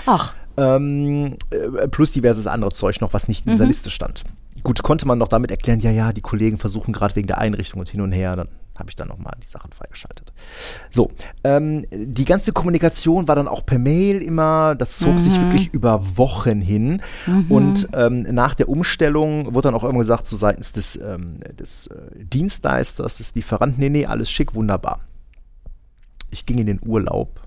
[0.06, 3.72] Ach, Ähm, äh, plus diverses andere Zeug noch, was nicht in dieser Mhm.
[3.72, 4.24] Liste stand.
[4.64, 7.82] Gut, konnte man noch damit erklären, ja, ja, die Kollegen versuchen gerade wegen der Einrichtung
[7.82, 8.48] und hin und her, dann
[8.78, 10.34] habe ich dann nochmal die Sachen freigeschaltet.
[10.90, 11.12] So,
[11.44, 15.42] ähm, die ganze Kommunikation war dann auch per Mail immer, das zog sich Mhm.
[15.42, 17.02] wirklich über Wochen hin.
[17.50, 21.88] Und ähm, nach der Umstellung wurde dann auch irgendwann gesagt, so seitens des, ähm, des
[21.88, 25.00] äh, Dienstleisters, des Lieferanten, nee, nee, alles schick, wunderbar.
[26.32, 27.42] Ich ging in den Urlaub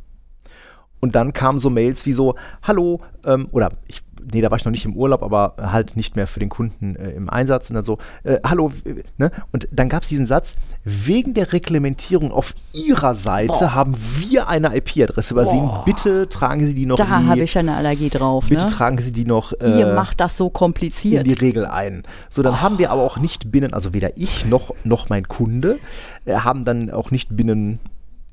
[1.00, 4.02] Und dann kamen so Mails wie so, hallo, ähm, oder ich
[4.32, 6.96] nee, da war ich noch nicht im Urlaub, aber halt nicht mehr für den Kunden
[6.96, 7.70] äh, im Einsatz.
[7.70, 8.72] Und dann so, äh, hallo,
[9.16, 9.30] ne?
[9.52, 13.74] Und dann gab es diesen Satz, wegen der Reglementierung auf Ihrer Seite Boah.
[13.74, 15.66] haben wir eine IP-Adresse übersehen.
[15.66, 15.84] Boah.
[15.84, 18.46] Bitte tragen Sie die noch Da habe ich eine Allergie drauf.
[18.48, 18.70] Bitte ne?
[18.70, 21.26] tragen Sie die noch äh, Ihr macht das so kompliziert.
[21.26, 22.02] in die Regel ein.
[22.30, 22.60] So, dann oh.
[22.60, 25.78] haben wir aber auch nicht binnen, also weder ich noch, noch mein Kunde,
[26.24, 27.78] äh, haben dann auch nicht binnen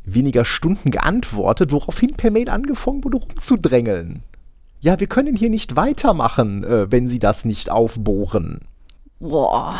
[0.03, 4.21] weniger Stunden geantwortet, woraufhin per Mail angefangen wurde rumzudrängeln
[4.81, 8.61] ja, wir können hier nicht weitermachen, äh, wenn sie das nicht aufbohren.
[9.19, 9.79] Boah.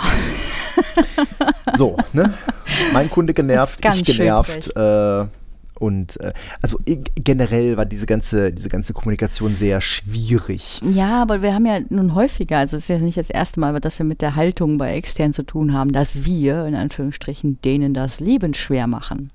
[1.75, 2.33] so, ne?
[2.93, 4.75] Mein Kunde genervt, ich genervt.
[4.75, 5.25] Äh,
[5.77, 6.31] und äh,
[6.61, 10.81] also generell war diese ganze, diese ganze Kommunikation sehr schwierig.
[10.89, 13.79] Ja, aber wir haben ja nun häufiger, also es ist ja nicht das erste Mal,
[13.81, 17.93] dass wir mit der Haltung bei extern zu tun haben, dass wir in Anführungsstrichen denen
[17.93, 19.31] das Leben schwer machen.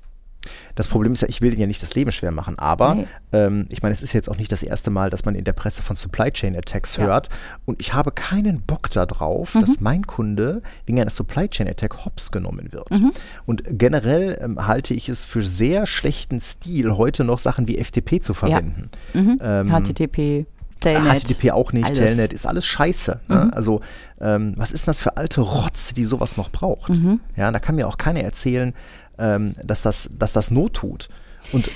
[0.75, 3.07] Das Problem ist ja, ich will denen ja nicht das Leben schwer machen, aber nee.
[3.33, 5.53] ähm, ich meine, es ist jetzt auch nicht das erste Mal, dass man in der
[5.53, 7.05] Presse von Supply Chain Attacks ja.
[7.05, 7.29] hört
[7.67, 9.61] und ich habe keinen Bock darauf, mhm.
[9.61, 12.91] dass mein Kunde wegen einer Supply Chain Attack hops genommen wird.
[12.91, 13.13] Mhm.
[13.47, 18.23] Und generell ähm, halte ich es für sehr schlechten Stil, heute noch Sachen wie FTP
[18.23, 18.91] zu verwenden.
[19.15, 19.21] Ja.
[19.21, 19.39] Mhm.
[19.43, 20.47] Ähm, HTTP.
[20.81, 21.21] Telnet.
[21.21, 21.99] HTTP auch nicht, alles.
[21.99, 23.21] Telnet ist alles scheiße.
[23.29, 23.45] Ne?
[23.45, 23.51] Mhm.
[23.55, 23.81] Also,
[24.21, 26.97] ähm, was ist das für alte Rotz, die sowas noch braucht?
[26.97, 27.21] Mhm.
[27.37, 28.75] Ja, da kann mir auch keiner erzählen,
[29.21, 31.09] ähm, dass, das, dass das Not tut.
[31.53, 31.71] Und,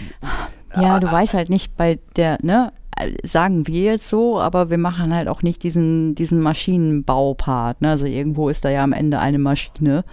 [0.74, 2.72] ja, du äh, weißt halt nicht bei der, ne,
[3.22, 7.80] sagen wir jetzt so, aber wir machen halt auch nicht diesen, diesen Maschinenbaupart.
[7.80, 7.90] Ne?
[7.90, 10.04] Also irgendwo ist da ja am Ende eine Maschine,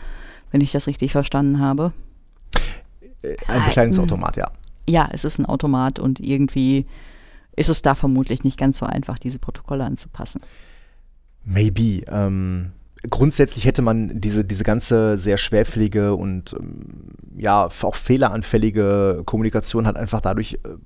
[0.52, 1.94] wenn ich das richtig verstanden habe.
[3.22, 4.52] Äh, ein Bekleidungsautomat, ja.
[4.88, 6.88] Ja, es ist ein Automat und irgendwie
[7.56, 10.42] ist es da vermutlich nicht ganz so einfach, diese Protokolle anzupassen.
[11.44, 12.02] Maybe.
[12.08, 12.72] Ähm,
[13.10, 19.98] grundsätzlich hätte man diese, diese ganze sehr schwerfällige und ähm, ja auch fehleranfällige Kommunikation halt
[19.98, 20.78] einfach dadurch äh,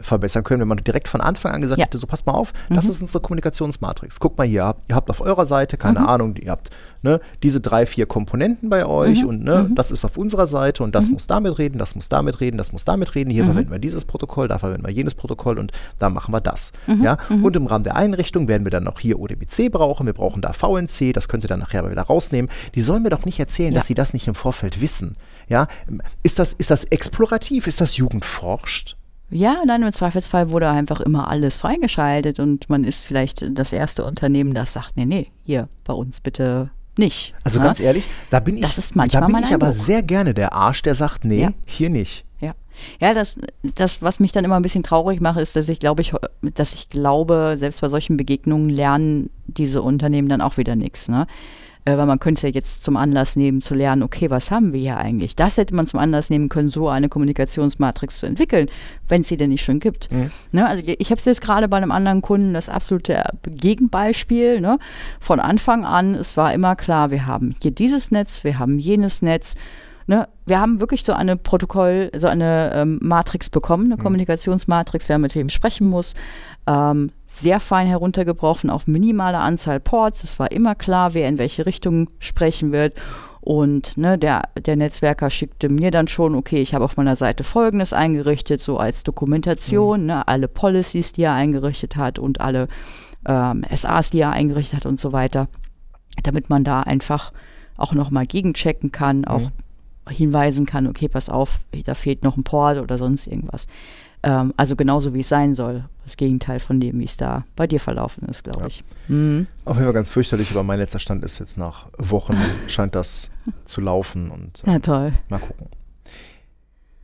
[0.00, 1.86] verbessern können, wenn man direkt von Anfang an gesagt ja.
[1.86, 2.74] hätte, so passt mal auf, mhm.
[2.74, 4.20] das ist unsere Kommunikationsmatrix.
[4.20, 6.06] Guckt mal hier, ihr habt auf eurer Seite, keine mhm.
[6.06, 6.70] Ahnung, ihr habt
[7.02, 9.28] ne, diese drei, vier Komponenten bei euch mhm.
[9.28, 9.74] und ne, mhm.
[9.74, 11.14] das ist auf unserer Seite und das mhm.
[11.14, 13.30] muss damit reden, das muss damit reden, das muss damit reden.
[13.30, 13.48] Hier mhm.
[13.48, 16.72] verwenden wir dieses Protokoll, da verwenden wir jenes Protokoll und da machen wir das.
[17.02, 17.18] Ja?
[17.42, 20.52] Und im Rahmen der Einrichtung werden wir dann noch hier ODBC brauchen, wir brauchen da
[20.52, 22.50] VNC, das könnt ihr dann nachher aber wieder rausnehmen.
[22.74, 23.78] Die sollen mir doch nicht erzählen, ja.
[23.78, 25.16] dass sie das nicht im Vorfeld wissen.
[25.48, 25.68] Ja?
[26.22, 27.66] Ist, das, ist das explorativ?
[27.66, 28.96] Ist das jugendforscht?
[29.32, 34.04] Ja, dann im Zweifelsfall wurde einfach immer alles freigeschaltet und man ist vielleicht das erste
[34.04, 37.32] Unternehmen, das sagt, nee, nee, hier bei uns bitte nicht.
[37.42, 37.64] Also ja?
[37.64, 41.24] ganz ehrlich, da bin ich, da bin ich aber sehr gerne der Arsch, der sagt,
[41.24, 41.52] nee, ja.
[41.64, 42.26] hier nicht.
[42.40, 42.52] Ja.
[43.00, 46.02] Ja, das, das, was mich dann immer ein bisschen traurig macht, ist, dass ich glaube,
[46.02, 46.12] ich,
[46.54, 51.08] dass ich glaube, selbst bei solchen Begegnungen lernen diese Unternehmen dann auch wieder nichts.
[51.08, 51.26] Ne?
[51.84, 54.72] Äh, weil man könnte es ja jetzt zum Anlass nehmen zu lernen, okay, was haben
[54.72, 55.34] wir hier eigentlich?
[55.34, 58.68] Das hätte man zum Anlass nehmen können, so eine Kommunikationsmatrix zu entwickeln,
[59.08, 60.10] wenn es sie denn nicht schon gibt.
[60.12, 60.30] Mhm.
[60.52, 60.66] Ne?
[60.66, 64.60] Also ich habe es jetzt gerade bei einem anderen Kunden das absolute Gegenbeispiel.
[64.60, 64.78] Ne?
[65.18, 69.22] Von Anfang an, es war immer klar, wir haben hier dieses Netz, wir haben jenes
[69.22, 69.56] Netz.
[70.08, 74.02] Ne, wir haben wirklich so eine Protokoll, so eine ähm, Matrix bekommen, eine mhm.
[74.02, 76.14] Kommunikationsmatrix, wer mit wem sprechen muss.
[76.66, 80.22] Ähm, sehr fein heruntergebrochen auf minimale Anzahl Ports.
[80.22, 83.00] Es war immer klar, wer in welche Richtung sprechen wird.
[83.40, 87.42] Und ne, der, der Netzwerker schickte mir dann schon, okay, ich habe auf meiner Seite
[87.42, 90.06] Folgendes eingerichtet, so als Dokumentation, mhm.
[90.06, 92.68] ne, alle Policies, die er eingerichtet hat und alle
[93.26, 95.48] ähm, SAs, die er eingerichtet hat und so weiter,
[96.22, 97.32] damit man da einfach
[97.76, 100.12] auch nochmal gegenchecken kann, auch mhm.
[100.12, 103.66] hinweisen kann, okay, pass auf, da fehlt noch ein Port oder sonst irgendwas.
[104.22, 105.84] Ähm, also genauso wie es sein soll.
[106.04, 108.66] Das Gegenteil von dem, wie es da bei dir verlaufen ist, glaube ja.
[108.66, 108.84] ich.
[109.08, 109.46] Mhm.
[109.64, 112.36] Auf jeden Fall ganz fürchterlich, aber mein letzter Stand ist jetzt nach Wochen,
[112.68, 113.30] scheint das
[113.64, 115.12] zu laufen und äh, ja, toll.
[115.28, 115.68] mal gucken.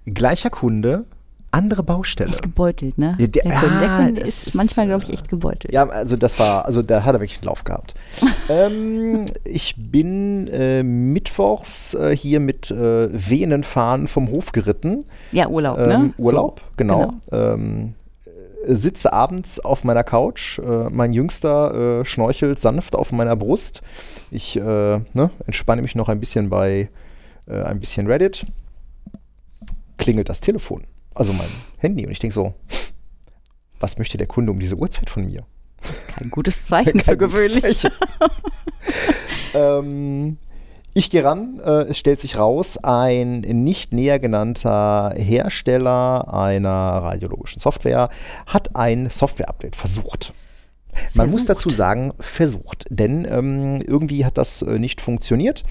[0.06, 1.04] Gleicher Kunde,
[1.50, 2.30] andere Baustelle.
[2.30, 3.16] Ist gebeutelt, ne?
[3.18, 5.72] Ja, der, der, der Kunde ist, ist, manchmal, glaube ich, echt gebeutelt.
[5.72, 7.94] Ja, also das war, also da hat er wirklich einen Lauf gehabt.
[8.48, 15.04] ähm, ich bin äh, mittwochs äh, hier mit äh, Venenfahnen vom Hof geritten.
[15.32, 16.14] Ja, Urlaub, ähm, ne?
[16.18, 17.14] Urlaub, so, genau.
[17.30, 17.54] genau.
[17.54, 17.94] Ähm,
[18.66, 20.58] sitze abends auf meiner Couch.
[20.58, 23.82] Äh, mein Jüngster äh, schnorchelt sanft auf meiner Brust.
[24.30, 26.90] Ich äh, ne, entspanne mich noch ein bisschen bei
[27.50, 28.44] ein bisschen Reddit.
[29.96, 30.82] Klingelt das Telefon
[31.18, 31.48] also mein
[31.78, 32.06] Handy.
[32.06, 32.54] Und ich denke so,
[33.80, 35.44] was möchte der Kunde um diese Uhrzeit von mir?
[35.80, 37.80] Das ist kein gutes Zeichen kein für gewöhnlich.
[37.80, 37.92] Zeichen.
[39.54, 40.38] ähm,
[40.94, 47.60] ich gehe ran, äh, es stellt sich raus, ein nicht näher genannter Hersteller einer radiologischen
[47.60, 48.08] Software
[48.46, 50.32] hat ein Software-Update versucht.
[51.14, 51.66] Man muss Versucht.
[51.66, 52.86] dazu sagen, versucht.
[52.90, 55.64] Denn ähm, irgendwie hat das äh, nicht funktioniert.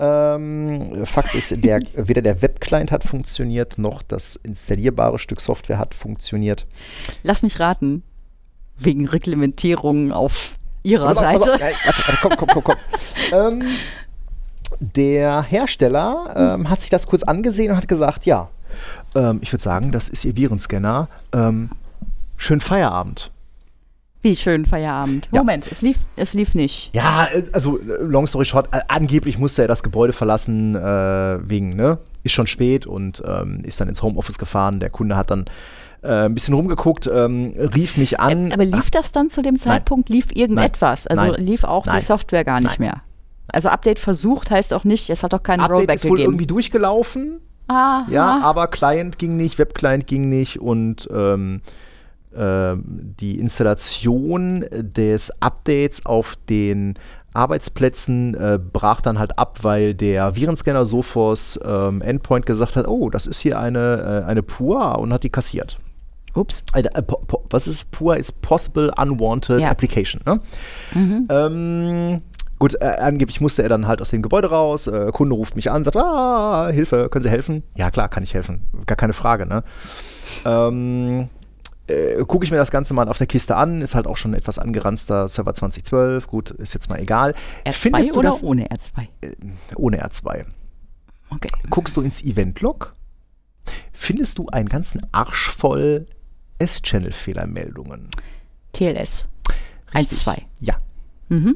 [0.00, 5.94] Ähm, Fakt ist, der, weder der Webclient hat funktioniert, noch das installierbare Stück Software hat
[5.94, 6.66] funktioniert.
[7.22, 8.02] Lass mich raten.
[8.80, 11.58] Wegen Reglementierungen auf ihrer pass Seite.
[11.60, 12.76] ja, warte, warte, komm, komm, komm, komm.
[13.32, 13.62] ähm,
[14.80, 18.48] der Hersteller ähm, hat sich das kurz angesehen und hat gesagt, ja,
[19.14, 21.08] ähm, ich würde sagen, das ist Ihr Virenscanner.
[21.32, 21.70] Ähm,
[22.36, 23.32] schönen Feierabend.
[24.20, 25.28] Wie schön Feierabend.
[25.32, 25.38] Ja.
[25.40, 26.90] Moment, es lief, es lief nicht.
[26.92, 31.38] Ja, äh, also äh, long story short, äh, angeblich musste er das Gebäude verlassen äh,
[31.48, 34.80] wegen, ne, ist schon spät und ähm, ist dann ins Homeoffice gefahren.
[34.80, 35.44] Der Kunde hat dann
[36.02, 38.50] äh, ein bisschen rumgeguckt, ähm, rief mich an.
[38.52, 40.08] Aber lief das dann zu dem Zeitpunkt?
[40.08, 41.06] Lief irgendetwas?
[41.06, 41.34] Also Nein.
[41.46, 42.00] lief auch Nein.
[42.00, 42.88] die Software gar nicht Nein.
[42.90, 43.02] mehr.
[43.52, 46.32] Also Update versucht heißt auch nicht, es hat doch keinen Update Rollback ist wohl gegeben.
[46.32, 47.40] irgendwie durchgelaufen.
[47.68, 51.60] ah, Ja, aber Client ging nicht, Webclient ging nicht und ähm,
[52.30, 56.94] die Installation des Updates auf den
[57.34, 63.10] Arbeitsplätzen äh, brach dann halt ab, weil der Virenscanner Sophos ähm, Endpoint gesagt hat, oh,
[63.10, 65.78] das ist hier eine, äh, eine PUA und hat die kassiert.
[66.34, 66.62] Ups.
[66.72, 67.02] Alter, äh,
[67.50, 68.14] was ist PUA?
[68.14, 69.70] Ist Possible Unwanted Ja.
[69.70, 70.20] Application.
[70.26, 70.40] Ne?
[71.30, 72.22] Ähm,
[72.58, 74.86] gut, äh, angeblich musste er dann halt aus dem Gebäude raus.
[74.86, 77.62] Äh, Kunde ruft mich an, sagt, ah, Hilfe, können Sie helfen?
[77.76, 78.64] Ja, klar, kann ich helfen.
[78.86, 79.46] Gar keine Frage.
[79.46, 79.62] Ne?
[80.44, 81.28] Ähm,
[81.88, 84.34] äh, Gucke ich mir das Ganze mal auf der Kiste an, ist halt auch schon
[84.34, 86.26] etwas angeranzter Server 2012.
[86.26, 87.34] Gut, ist jetzt mal egal.
[87.64, 89.06] R2 oder das ohne R2?
[89.76, 90.44] ohne R2?
[91.30, 91.48] Okay.
[91.70, 92.94] Guckst du ins Event-Log,
[93.92, 96.06] findest du einen ganzen Arsch voll
[96.58, 98.08] S-Channel-Fehlermeldungen.
[98.72, 99.28] TLS.
[99.94, 100.18] Richtig.
[100.18, 100.42] 1.2.
[100.60, 100.76] Ja.
[101.28, 101.54] Mhm.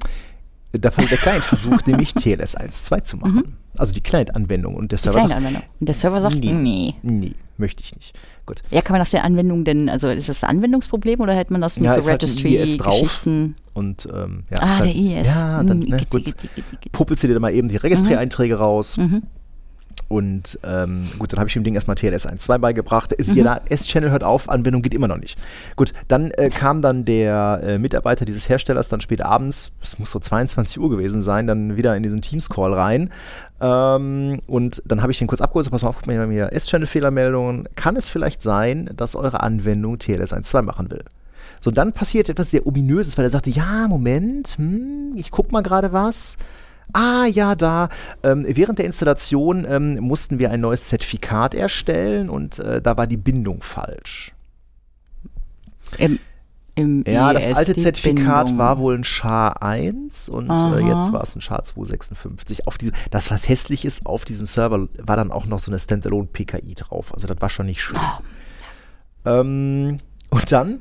[0.74, 3.56] Der, der Client versucht nämlich TLS 1.2 zu machen.
[3.78, 5.62] Also die Client-Anwendung und der Die Server kleine sagt, Anwendung.
[5.80, 6.52] Und der Server sagt, Nee.
[6.52, 6.94] nee.
[7.02, 8.14] nee, möchte ich nicht.
[8.44, 8.62] Gut.
[8.70, 11.62] Ja, kann man aus der Anwendung denn, also ist das ein Anwendungsproblem oder hätte man
[11.62, 12.10] das mit Ja, so.
[12.10, 13.54] Registry-Geschichten?
[13.74, 15.28] Und ähm, ja, ah, ist der halt, IS.
[15.28, 16.34] Ja, dann, Hm, ne, gut,
[16.92, 18.98] puppelst du dir dann mal eben die Registry-Einträge raus.
[18.98, 19.22] Mhm.
[20.08, 23.12] Und ähm, gut, dann habe ich dem Ding erstmal TLS 1.2 beigebracht.
[23.12, 23.36] Ist Mhm.
[23.36, 25.38] jeder S-Channel hört auf, Anwendung geht immer noch nicht.
[25.76, 30.10] Gut, dann äh, kam dann der äh, Mitarbeiter dieses Herstellers dann spät abends, es muss
[30.10, 33.10] so 22 Uhr gewesen sein, dann wieder in diesen Teams-Call rein.
[33.60, 36.52] Ähm, und dann habe ich den kurz abgeholt, so, pass mal auf, guck mal hier
[36.52, 37.68] S-Channel-Fehlermeldungen.
[37.76, 41.04] Kann es vielleicht sein, dass eure Anwendung TLS 1.2 machen will?
[41.60, 45.62] So, dann passiert etwas sehr ominöses, weil er sagte, ja, Moment, hm, ich guck mal
[45.62, 46.36] gerade was.
[46.92, 47.88] Ah, ja, da.
[48.22, 53.06] Ähm, während der Installation ähm, mussten wir ein neues Zertifikat erstellen und äh, da war
[53.06, 54.32] die Bindung falsch.
[55.98, 56.18] Im,
[56.74, 58.58] im Ja, das IS alte Zertifikat Bindung.
[58.58, 62.66] war wohl ein SHA-1 und äh, jetzt war es ein SHA-256.
[62.66, 65.78] Auf diesem, das, was hässlich ist, auf diesem Server war dann auch noch so eine
[65.78, 67.12] Standalone-PKI drauf.
[67.14, 68.00] Also das war schon nicht schön.
[69.24, 69.98] Ähm,
[70.30, 70.80] und dann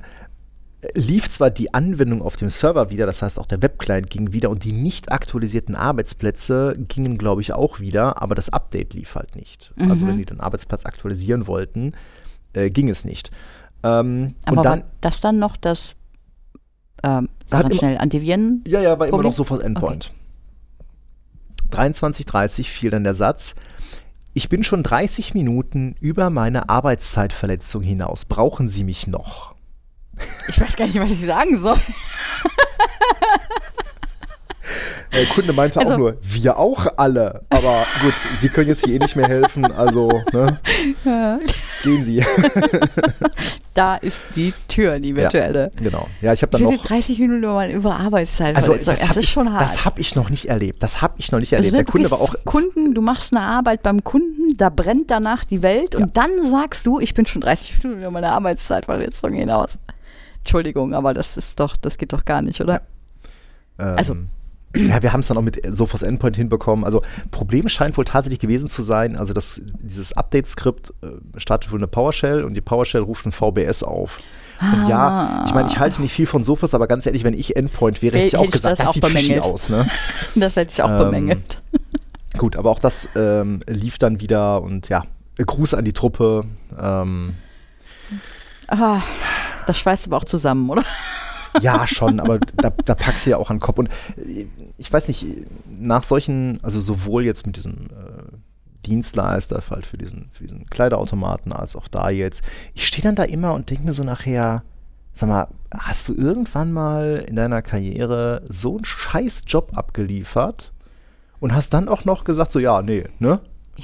[0.96, 4.50] lief zwar die Anwendung auf dem Server wieder, das heißt auch der Webclient ging wieder
[4.50, 9.36] und die nicht aktualisierten Arbeitsplätze gingen, glaube ich, auch wieder, aber das Update lief halt
[9.36, 9.74] nicht.
[9.78, 11.94] Also wenn die den Arbeitsplatz aktualisieren wollten,
[12.54, 13.30] äh, ging es nicht.
[13.84, 15.96] Ähm, Aber und dann, war das dann noch das,
[17.04, 18.64] ähm, Hat immer- schnell, Antiviren?
[18.68, 19.30] ja, ja, war immer Problem?
[19.30, 20.12] noch sofort Endpoint.
[21.72, 23.56] 23.30 fiel dann der Satz,
[24.34, 28.26] ich bin schon 30 Minuten über meine Arbeitszeitverletzung hinaus.
[28.26, 29.51] Brauchen Sie mich noch?
[30.48, 31.78] Ich weiß gar nicht, was ich sagen soll.
[35.14, 37.42] Der Kunde meinte Also- auch nur, wir auch alle.
[37.50, 40.60] Aber gut, Sie können jetzt hier eh nicht mehr helfen, also ne,
[41.84, 42.24] gehen Sie.
[43.74, 45.72] Da ist die Tür, die virtuelle.
[45.76, 46.10] Ja, genau.
[46.20, 46.84] Ja, ich habe dann noch.
[46.86, 48.58] 30 Minuten über, über Arbeitszeit.
[48.58, 49.62] Also das, das ist ich, schon hart.
[49.62, 50.84] das habe ich noch nicht erlebt.
[50.84, 51.78] Das habe ich noch nicht also erlebt.
[51.78, 52.36] Der du Kunde war auch.
[52.44, 56.02] Kunden, du machst eine Arbeit beim Kunden, da brennt danach die Welt Ja.
[56.02, 59.78] und dann sagst du, ich bin schon 30 Minuten über meine Arbeitszeitverletzung hinaus.
[60.42, 62.82] Entschuldigung, aber das ist doch, das geht doch gar nicht, oder?
[63.80, 64.16] Ähm, Also-
[64.76, 66.86] Ja, wir haben es dann auch mit Sophos Endpoint hinbekommen.
[66.86, 71.80] Also Problem scheint wohl tatsächlich gewesen zu sein, also das, dieses Update-Skript äh, startet wohl
[71.80, 74.20] eine PowerShell und die PowerShell ruft ein VBS auf.
[74.62, 77.56] Und ja, ich meine, ich halte nicht viel von Sophos, aber ganz ehrlich, wenn ich
[77.58, 79.42] Endpoint wäre, hätte ich Hätte auch ich gesagt, das das, auch sieht bemängelt.
[79.44, 79.70] aus.
[79.70, 79.90] Ne?
[80.36, 81.62] Das hätte ich auch Ähm, bemängelt.
[82.38, 85.04] Gut, aber auch das ähm, lief dann wieder und ja,
[85.38, 86.46] Gruß an die Truppe.
[86.80, 87.34] Ähm,
[88.68, 89.02] Ah,
[89.72, 90.84] das schweißt aber auch zusammen, oder?
[91.62, 93.80] Ja, schon, aber da, da packst du ja auch an den Kopf.
[93.80, 93.90] Und
[94.78, 95.26] ich weiß nicht,
[95.70, 98.38] nach solchen, also sowohl jetzt mit diesem äh,
[98.86, 102.44] Dienstleister halt für diesen, für diesen Kleiderautomaten, als auch da jetzt,
[102.74, 104.64] ich stehe dann da immer und denke mir so nachher,
[105.14, 110.74] sag mal, hast du irgendwann mal in deiner Karriere so einen scheiß Job abgeliefert
[111.40, 113.40] und hast dann auch noch gesagt, so ja, nee, ne?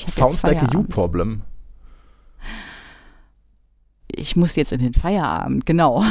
[0.07, 1.43] Sounds like a you problem.
[4.17, 6.03] Ich muss jetzt in den Feierabend, genau.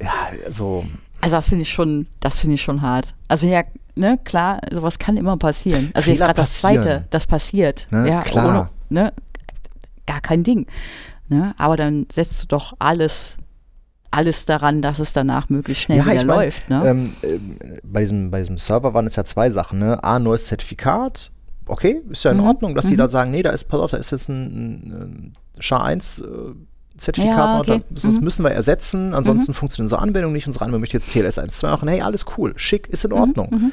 [0.00, 0.12] ja,
[0.46, 0.84] also.
[1.20, 3.14] Also das finde ich schon, das finde ich schon hart.
[3.28, 3.62] Also ja,
[3.94, 5.90] ne, klar, sowas kann immer passieren.
[5.94, 7.86] Also jetzt Fehler gerade das zweite, das passiert.
[7.90, 8.48] Ne, ja, klar.
[8.48, 8.68] Ohne,
[9.04, 9.12] ne,
[10.06, 10.66] gar kein Ding.
[11.28, 13.36] Ne, aber dann setzt du doch alles,
[14.10, 16.68] alles daran, dass es danach möglichst schnell wieder ich mein, läuft.
[16.68, 16.82] Ne?
[16.84, 19.78] ähm, ähm, bei, diesem, bei diesem Server waren es ja zwei Sachen.
[19.78, 20.02] Ne?
[20.02, 21.30] A, neues Zertifikat.
[21.66, 22.46] Okay, ist ja in Mhm.
[22.48, 22.98] Ordnung, dass die Mhm.
[22.98, 26.54] da sagen, nee, da ist, pass auf, da ist jetzt ein, ein, ein SHA-1 äh,
[26.98, 27.82] Zertifikat, Ja, okay.
[27.90, 28.24] das, das Mhm.
[28.24, 31.88] müssen wir ersetzen, ansonsten funktioniert unsere Anwendung nicht, unsere Anwendung möchte jetzt TLS 1.2 machen,
[31.88, 33.48] hey, alles cool, schick, ist in Ordnung.
[33.50, 33.72] mhm.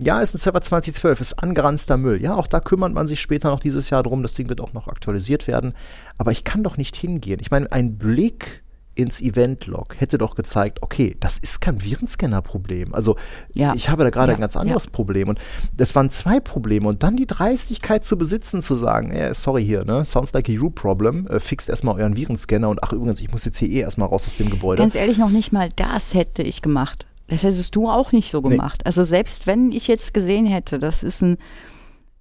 [0.00, 2.22] Ja, ist ein Server 2012, ist angeranzter Müll.
[2.22, 4.22] Ja, auch da kümmert man sich später noch dieses Jahr drum.
[4.22, 5.74] Das Ding wird auch noch aktualisiert werden.
[6.18, 7.40] Aber ich kann doch nicht hingehen.
[7.40, 8.62] Ich meine, ein Blick
[8.98, 12.94] ins Event-Log hätte doch gezeigt, okay, das ist kein Virenscanner-Problem.
[12.94, 13.16] Also
[13.54, 13.72] Ja.
[13.74, 15.28] ich habe da gerade Ja, ein ganz anderes Problem.
[15.28, 15.38] Und
[15.76, 16.88] das waren zwei Probleme.
[16.88, 20.52] Und dann die Dreistigkeit zu besitzen, zu sagen, äh, sorry hier, ne, sounds like a
[20.52, 23.78] you problem, äh, fixt erstmal euren Virenscanner und ach übrigens, ich muss jetzt hier eh
[23.80, 24.82] erstmal raus aus dem Gebäude.
[24.82, 27.06] Ganz ehrlich, noch nicht mal das hätte ich gemacht.
[27.28, 28.50] Das hättest du auch nicht so Nee.
[28.56, 28.84] gemacht.
[28.84, 31.36] Also selbst wenn ich jetzt gesehen hätte, das ist ein,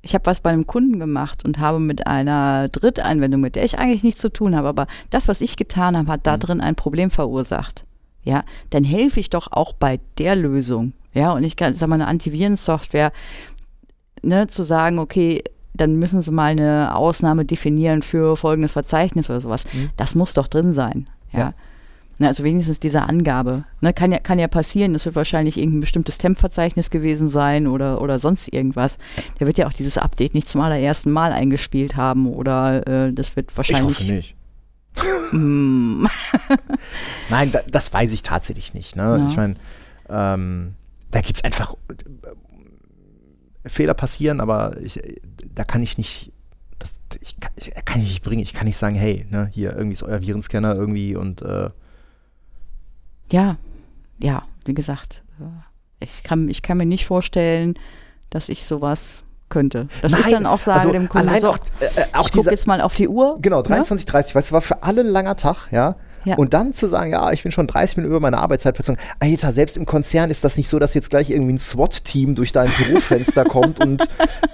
[0.07, 3.77] ich habe was bei einem Kunden gemacht und habe mit einer Dritteinwendung, mit der ich
[3.77, 6.39] eigentlich nichts zu tun habe, aber das, was ich getan habe, hat da Mhm.
[6.39, 7.83] drin ein Problem verursacht.
[8.23, 10.93] Ja, dann helfe ich doch auch bei der Lösung.
[11.13, 13.11] Ja, und ich kann, sag mal, eine Antivirensoftware,
[14.23, 15.43] ne, zu sagen, okay,
[15.73, 19.65] dann müssen sie mal eine Ausnahme definieren für folgendes Verzeichnis oder sowas.
[19.97, 21.09] Das muss doch drin sein.
[21.31, 21.37] Ja.
[21.37, 21.39] Mhm.
[21.39, 21.53] Ja.
[22.19, 23.63] Na, also wenigstens diese Angabe.
[23.81, 28.01] Ne, kann, ja, kann ja passieren, das wird wahrscheinlich irgendein bestimmtes Temp-Verzeichnis gewesen sein oder,
[28.01, 28.97] oder sonst irgendwas.
[29.39, 33.35] Der wird ja auch dieses Update nicht zum allerersten Mal eingespielt haben oder äh, das
[33.35, 33.99] wird ich wahrscheinlich.
[33.99, 34.35] hoffe nicht.
[35.31, 36.09] Nein,
[37.51, 38.95] da, das weiß ich tatsächlich nicht.
[38.95, 39.03] Ne?
[39.03, 39.27] Ja.
[39.27, 39.55] Ich meine,
[40.09, 40.73] ähm,
[41.11, 41.75] da geht es einfach.
[41.89, 45.17] Äh, Fehler passieren, aber ich, äh,
[45.53, 46.31] da kann ich nicht.
[46.79, 46.89] Das,
[47.21, 48.41] ich, kann, ich kann ich nicht bringen.
[48.41, 51.69] Ich kann nicht sagen, hey, ne, hier irgendwie ist euer Virenscanner irgendwie und äh,
[53.31, 53.57] ja,
[54.19, 57.75] ja, wie gesagt, äh, ich kann, ich kann mir nicht vorstellen,
[58.29, 59.87] dass ich sowas könnte.
[60.01, 62.49] Dass ich Nein, dann auch sage also dem Kunden, so, auch, äh, auch ich gucke
[62.49, 63.37] jetzt mal auf die Uhr.
[63.41, 63.63] Genau, ne?
[63.63, 65.95] 23, 30, weißt du, war für alle ein langer Tag, ja.
[66.27, 66.35] Ja.
[66.35, 68.99] Und dann zu sagen, ja, ich bin schon 30 Minuten über meine Arbeitszeit verzogen.
[69.19, 72.51] Alter, selbst im Konzern ist das nicht so, dass jetzt gleich irgendwie ein SWAT-Team durch
[72.51, 74.03] dein Bürofenster kommt und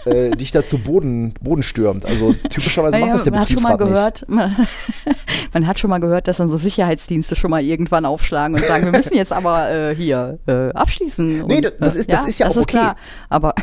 [0.05, 2.05] äh, dich da zu Boden, Boden stürmt.
[2.05, 4.27] Also typischerweise macht das der man hat schon mal Betriebsrat nicht.
[4.27, 4.67] gehört, man,
[5.53, 8.85] man hat schon mal gehört, dass dann so Sicherheitsdienste schon mal irgendwann aufschlagen und sagen,
[8.85, 11.45] wir müssen jetzt aber äh, hier äh, abschließen.
[11.47, 12.65] Nee, und, das- das äh, ist- das ist ja auch okay.
[12.65, 12.95] klar.
[13.29, 13.53] Aber?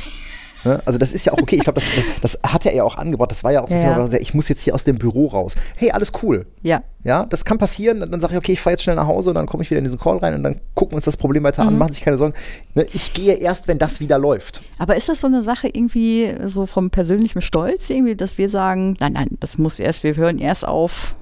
[0.84, 1.56] Also das ist ja auch okay.
[1.56, 1.88] Ich glaube, das,
[2.20, 3.30] das hat er ja auch angebracht.
[3.30, 4.12] Das war ja auch Ja, ja.
[4.18, 5.54] ich muss jetzt hier aus dem Büro raus.
[5.76, 6.46] Hey, alles cool.
[6.62, 8.00] ja, Ja, das kann passieren.
[8.00, 9.78] Dann sage ich, okay, ich fahre jetzt schnell nach Hause und dann komme ich wieder
[9.78, 11.68] in diesen Call rein und dann gucken wir uns das Problem weiter Mhm.
[11.68, 11.78] an.
[11.78, 12.34] Machen sich keine Sorgen.
[12.74, 14.62] Ne, Ich gehe erst, wenn das wieder läuft.
[14.78, 18.96] aber ist das so eine Sache irgendwie so vom persönlichen Stolz irgendwie, dass wir sagen,
[19.00, 21.14] nein, nein, das muss erst, wir hören erst auf,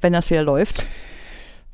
[0.00, 0.84] wenn das wieder läuft?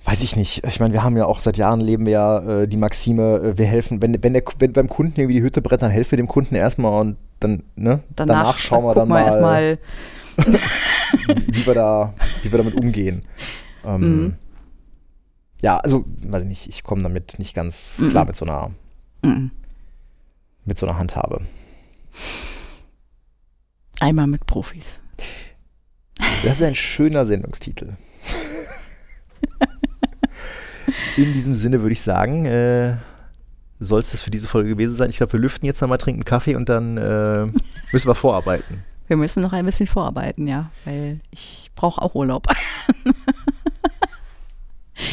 [0.05, 0.65] Weiß ich nicht.
[0.67, 3.59] Ich meine, wir haben ja auch seit Jahren leben wir ja äh, die Maxime, äh,
[3.59, 6.17] wir helfen, wenn, wenn, der, wenn beim Kunden irgendwie die Hütte brennt, dann helfen wir
[6.19, 9.79] dem Kunden erstmal und dann, ne, danach, schauen wir dann mal, erstmal,
[11.47, 13.25] wie, wir da, wie wir damit umgehen.
[13.85, 14.35] Ähm, Mhm.
[15.63, 18.11] Ja, also, weiß ich nicht, ich komme damit nicht ganz Mhm.
[18.11, 18.71] klar mit so einer,
[19.23, 19.51] Mhm.
[20.67, 21.41] mit so einer Handhabe.
[24.01, 25.01] einmal mit Profis.
[26.45, 27.95] Das ist ein schöner Sendungstitel.
[31.17, 32.97] In diesem Sinne würde ich sagen, äh,
[33.79, 35.11] soll es das für diese Folge gewesen sein.
[35.11, 37.47] Ich glaube, wir lüften jetzt nochmal, trinken Kaffee und dann äh,
[37.93, 38.83] müssen wir vorarbeiten.
[39.07, 42.47] Wir müssen noch ein bisschen vorarbeiten, ja, weil ich brauche auch Urlaub.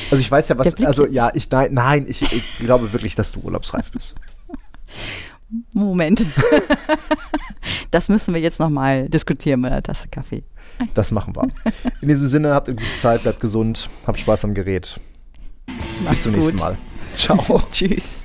[0.09, 3.31] Also ich weiß ja, was, also ja, ich, nein, nein ich, ich glaube wirklich, dass
[3.31, 4.15] du urlaubsreif bist.
[5.73, 6.25] Moment.
[7.91, 10.43] das müssen wir jetzt nochmal diskutieren mit einer Tasse Kaffee.
[10.93, 11.47] Das machen wir.
[12.01, 14.99] In diesem Sinne, habt eine gute Zeit, bleibt gesund, habt Spaß am Gerät.
[15.77, 16.61] Bis Macht's zum nächsten gut.
[16.61, 16.77] Mal.
[17.13, 17.63] Ciao.
[17.71, 18.23] Tschüss.